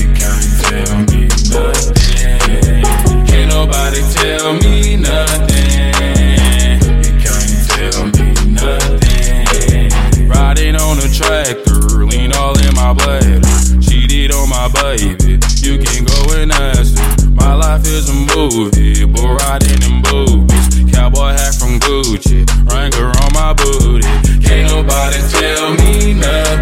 You 0.00 0.08
can't 0.16 0.48
tell 0.64 0.96
me 1.12 1.28
nothing. 1.52 2.82
Can't 3.28 3.48
nobody 3.52 4.00
tell 4.16 4.56
me 4.56 4.96
nothing. 4.96 6.80
You 7.04 7.12
can't 7.20 7.52
tell 7.68 8.00
me 8.16 8.32
nothing. 8.56 10.28
Riding 10.28 10.76
on 10.76 10.96
a 10.98 11.08
tractor, 11.12 12.08
lean 12.08 12.32
all 12.32 12.56
in 12.56 12.72
my 12.74 12.94
bladder. 12.94 13.40
Cheated 13.84 14.32
on 14.32 14.48
my 14.48 14.68
baby, 14.80 15.36
you 15.60 15.76
can 15.76 16.04
go 16.08 16.20
and 16.40 16.52
ask 16.52 16.96
her. 16.96 17.30
My 17.36 17.54
life 17.54 17.84
is 17.84 18.08
a 18.08 18.16
movie, 18.34 19.04
but 19.04 19.28
riding 19.44 19.82
in 19.82 20.00
boobies 20.02 20.41
cowboy 21.02 21.32
hat 21.32 21.54
from 21.54 21.80
Gucci. 21.80 22.46
Wrangler 22.70 23.10
on 23.22 23.32
my 23.32 23.52
booty. 23.54 24.06
Can't 24.46 24.70
nobody 24.70 25.18
tell 25.30 25.74
me 25.74 26.14
nothing. 26.14 26.61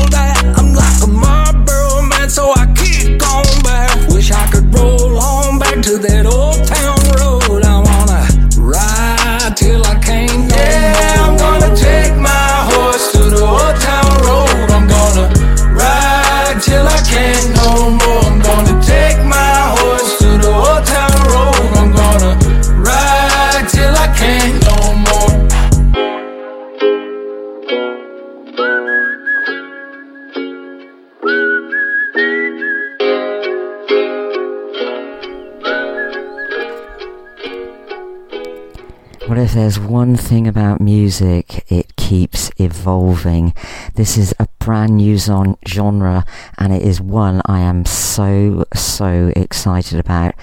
if 39.51 39.55
there's 39.55 39.79
one 39.81 40.15
thing 40.15 40.47
about 40.47 40.79
music, 40.79 41.69
it 41.69 41.97
keeps 41.97 42.49
evolving. 42.55 43.53
This 43.95 44.17
is 44.17 44.33
a 44.39 44.47
brand 44.59 44.95
new 44.95 45.17
zon- 45.17 45.57
genre, 45.67 46.23
and 46.57 46.71
it 46.71 46.81
is 46.81 47.01
one 47.01 47.41
I 47.45 47.59
am 47.59 47.83
so, 47.83 48.63
so 48.73 49.33
excited 49.35 49.99
about. 49.99 50.35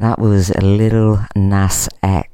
That 0.00 0.18
was 0.18 0.52
Little 0.56 1.20
Nas 1.36 1.88
X, 2.02 2.28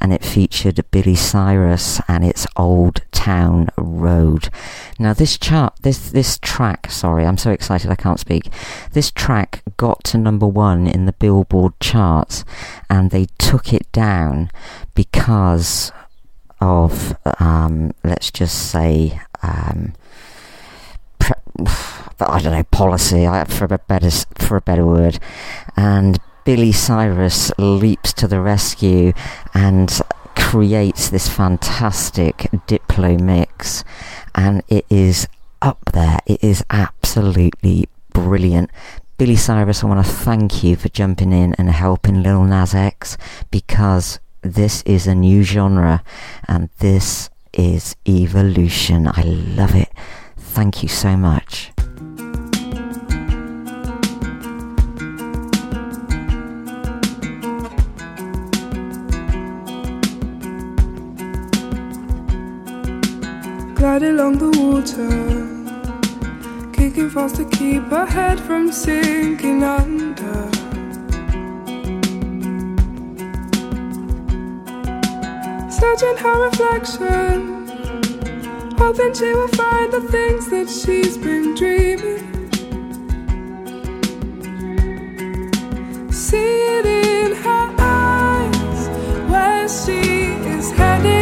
and 0.00 0.12
it 0.12 0.24
featured 0.24 0.84
Billy 0.90 1.14
Cyrus 1.14 2.00
and 2.08 2.24
its 2.24 2.46
Old 2.56 3.02
Town 3.12 3.68
Road. 3.76 4.48
Now, 4.98 5.12
this 5.12 5.38
chart, 5.38 5.74
this 5.82 6.10
this 6.10 6.38
track, 6.38 6.90
sorry, 6.90 7.26
I'm 7.26 7.38
so 7.38 7.50
excited 7.50 7.90
I 7.90 7.96
can't 7.96 8.20
speak. 8.20 8.48
This 8.92 9.10
track 9.10 9.62
got 9.76 10.04
to 10.04 10.18
number 10.18 10.46
one 10.46 10.86
in 10.86 11.06
the 11.06 11.12
Billboard 11.12 11.78
charts, 11.80 12.44
and 12.88 13.10
they 13.10 13.26
took 13.38 13.72
it 13.72 13.90
down 13.92 14.50
because 14.94 15.92
of, 16.60 17.16
um, 17.40 17.92
let's 18.02 18.30
just 18.30 18.70
say, 18.70 19.20
um, 19.42 19.94
I 22.20 22.40
don't 22.40 22.52
know, 22.52 22.64
policy 22.64 23.26
for 23.48 23.64
a 23.64 23.78
better 23.78 24.10
for 24.36 24.56
a 24.56 24.60
better 24.60 24.86
word, 24.86 25.18
and 25.76 26.18
Billy 26.48 26.72
Cyrus 26.72 27.52
leaps 27.58 28.14
to 28.14 28.26
the 28.26 28.40
rescue 28.40 29.12
and 29.52 30.00
creates 30.34 31.10
this 31.10 31.28
fantastic 31.28 32.48
Diplo 32.66 33.20
mix, 33.20 33.84
and 34.34 34.62
it 34.66 34.86
is 34.88 35.28
up 35.60 35.78
there. 35.92 36.20
It 36.24 36.42
is 36.42 36.64
absolutely 36.70 37.90
brilliant. 38.14 38.70
Billy 39.18 39.36
Cyrus, 39.36 39.84
I 39.84 39.88
want 39.88 40.06
to 40.06 40.10
thank 40.10 40.64
you 40.64 40.74
for 40.76 40.88
jumping 40.88 41.34
in 41.34 41.52
and 41.58 41.68
helping 41.68 42.22
Lil 42.22 42.44
Nas 42.44 42.74
X 42.74 43.18
because 43.50 44.18
this 44.40 44.80
is 44.84 45.06
a 45.06 45.14
new 45.14 45.42
genre 45.42 46.02
and 46.48 46.70
this 46.78 47.28
is 47.52 47.94
evolution. 48.08 49.06
I 49.06 49.20
love 49.20 49.74
it. 49.74 49.90
Thank 50.38 50.82
you 50.82 50.88
so 50.88 51.14
much. 51.14 51.72
Along 64.18 64.38
the 64.38 64.50
water, 64.58 65.08
kicking 66.72 67.08
fast 67.08 67.36
to 67.36 67.44
keep 67.44 67.84
her 67.84 68.04
head 68.04 68.40
from 68.40 68.72
sinking 68.72 69.62
under. 69.62 70.50
Searching 75.70 76.16
her 76.16 76.36
reflection, 76.46 77.68
hoping 78.76 79.14
she 79.14 79.32
will 79.38 79.54
find 79.62 79.92
the 79.92 80.00
things 80.10 80.50
that 80.50 80.68
she's 80.68 81.16
been 81.16 81.54
dreaming. 81.54 82.24
See 86.10 86.54
it 86.76 86.86
in 86.86 87.36
her 87.36 87.74
eyes, 87.78 88.88
where 89.30 89.68
she 89.68 90.00
is 90.56 90.72
heading 90.72 91.17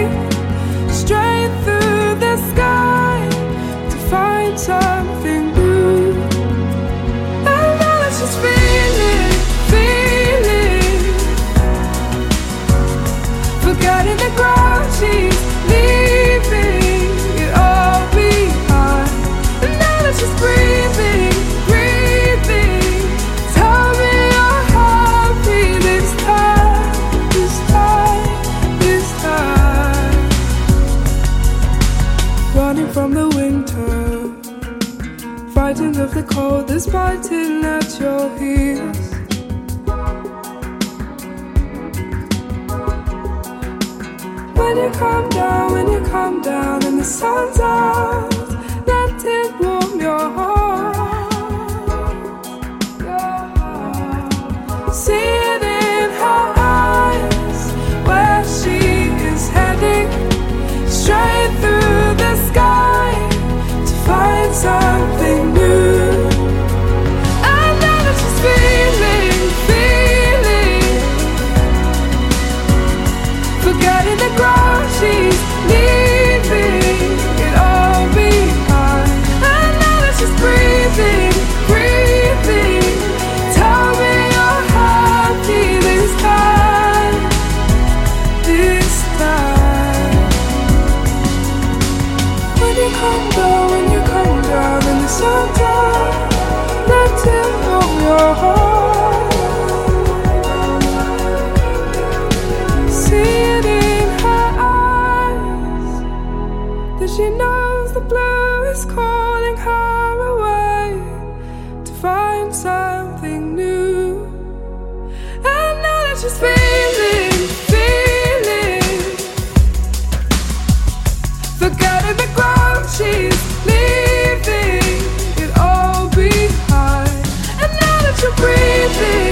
breathing 128.37 129.26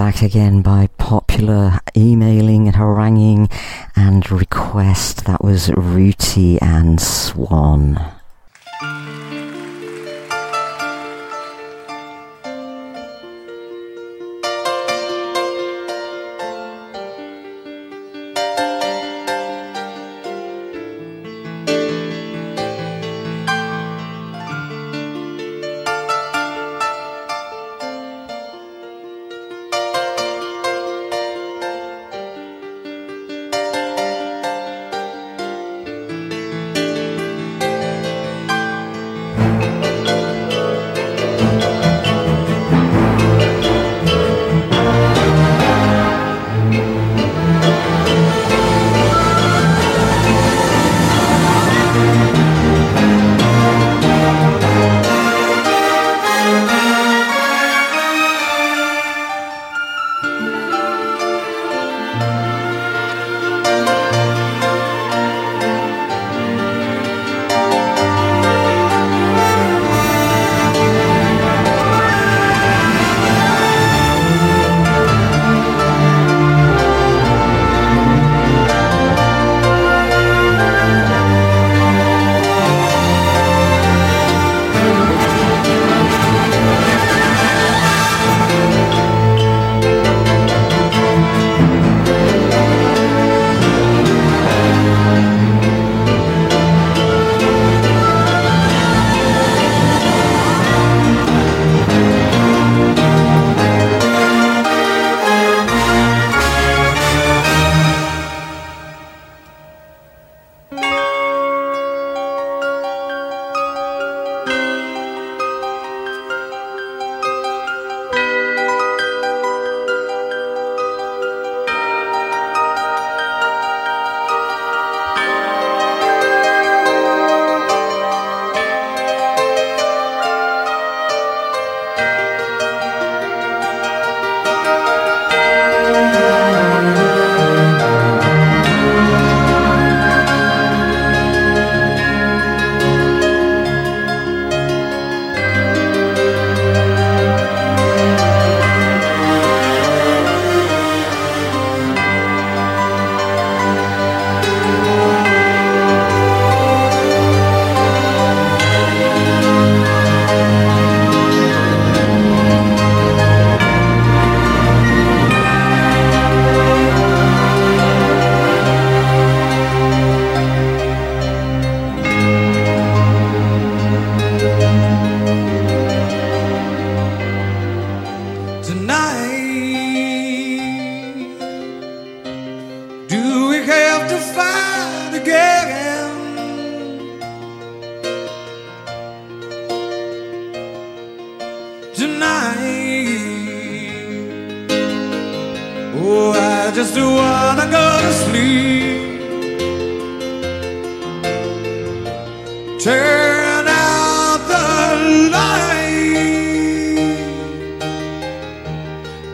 back 0.00 0.22
again 0.22 0.62
by 0.62 0.86
popular 0.96 1.78
emailing, 1.94 2.66
and 2.66 2.76
haranguing, 2.76 3.50
and 3.94 4.30
request. 4.30 5.26
That 5.26 5.44
was 5.44 5.68
Ruti 5.68 6.56
and 6.62 6.98
Swan. 6.98 8.19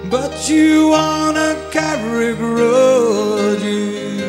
But 0.09 0.49
you 0.49 0.91
wanna 0.91 1.57
carry 1.73 2.35
grudges. 2.37 4.23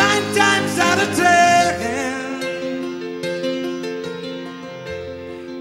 Nine 0.00 0.26
times 0.34 0.78
out 0.78 0.98
of 1.04 1.16
ten. 1.16 2.42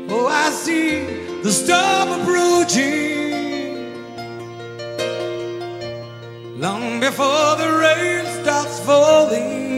Oh, 0.09 0.27
I 0.27 0.49
see 0.51 1.05
the 1.41 1.51
storm 1.51 2.19
approaching. 2.19 3.19
Long 6.59 6.99
before 6.99 7.55
the 7.61 7.69
rain 7.83 8.25
starts 8.43 8.79
falling. 8.81 9.69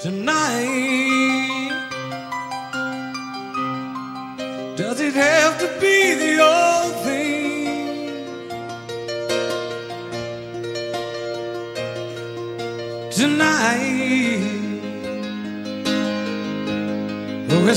Tonight 0.00 0.87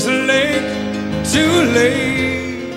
it's 0.04 0.10
late, 0.26 0.66
too 1.32 1.62
late 1.78 2.72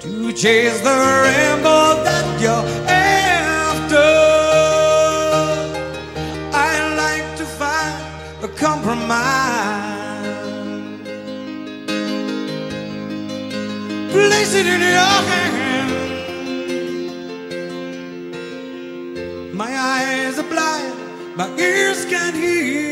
to 0.00 0.32
chase 0.32 0.80
the 0.80 0.96
rainbow 1.24 2.04
that 2.04 2.40
you're 2.40 2.66
after. 2.86 4.10
I 6.52 6.94
like 6.96 7.36
to 7.38 7.44
find 7.44 8.44
a 8.44 8.48
compromise. 8.48 9.08
Place 14.12 14.54
it 14.54 14.66
in 14.66 14.80
your 14.80 15.16
hand. 15.30 15.90
My 19.54 19.72
eyes 19.76 20.38
are 20.38 20.48
blind, 20.48 20.94
my 21.36 21.48
ears 21.58 22.04
can't 22.04 22.36
hear, 22.36 22.89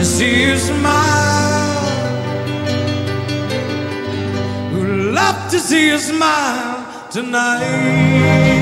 to 0.00 0.06
see 0.06 0.44
you 0.44 0.56
smile, 0.56 1.88
who 4.70 5.12
loved 5.12 5.50
to 5.50 5.58
see 5.58 5.88
you 5.88 5.98
smile 5.98 7.10
tonight. 7.10 7.60
tonight. 7.60 8.59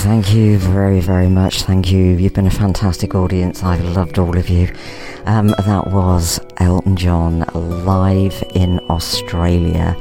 Thank 0.00 0.32
you 0.32 0.56
very, 0.58 1.00
very 1.00 1.28
much. 1.28 1.62
Thank 1.62 1.92
you. 1.92 2.16
You've 2.16 2.32
been 2.32 2.46
a 2.46 2.50
fantastic 2.50 3.14
audience. 3.14 3.62
I've 3.62 3.84
loved 3.84 4.18
all 4.18 4.36
of 4.36 4.48
you. 4.48 4.72
Um, 5.26 5.48
that 5.48 5.88
was 5.88 6.40
Elton 6.56 6.96
John 6.96 7.40
live 7.54 8.42
in 8.54 8.80
Australia, 8.88 9.94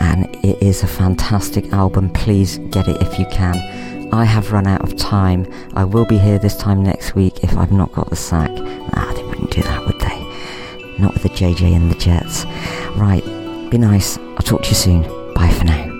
and 0.00 0.26
it 0.44 0.60
is 0.60 0.82
a 0.82 0.88
fantastic 0.88 1.72
album. 1.72 2.10
Please 2.10 2.58
get 2.70 2.88
it 2.88 3.00
if 3.00 3.18
you 3.18 3.26
can. 3.26 3.54
I 4.12 4.24
have 4.24 4.50
run 4.50 4.66
out 4.66 4.82
of 4.82 4.96
time. 4.96 5.46
I 5.74 5.84
will 5.84 6.06
be 6.06 6.18
here 6.18 6.38
this 6.38 6.56
time 6.56 6.82
next 6.82 7.14
week 7.14 7.44
if 7.44 7.56
I've 7.56 7.72
not 7.72 7.92
got 7.92 8.10
the 8.10 8.16
sack. 8.16 8.50
Ah, 8.94 9.12
they 9.14 9.22
wouldn't 9.22 9.52
do 9.52 9.62
that, 9.62 9.86
would 9.86 10.00
they? 10.00 10.98
Not 10.98 11.14
with 11.14 11.22
the 11.22 11.28
JJ 11.28 11.76
and 11.76 11.90
the 11.90 11.96
Jets. 11.96 12.44
Right, 12.96 13.24
be 13.70 13.78
nice. 13.78 14.18
I'll 14.18 14.38
talk 14.38 14.62
to 14.64 14.68
you 14.70 14.74
soon. 14.74 15.02
Bye 15.34 15.52
for 15.52 15.64
now. 15.64 15.93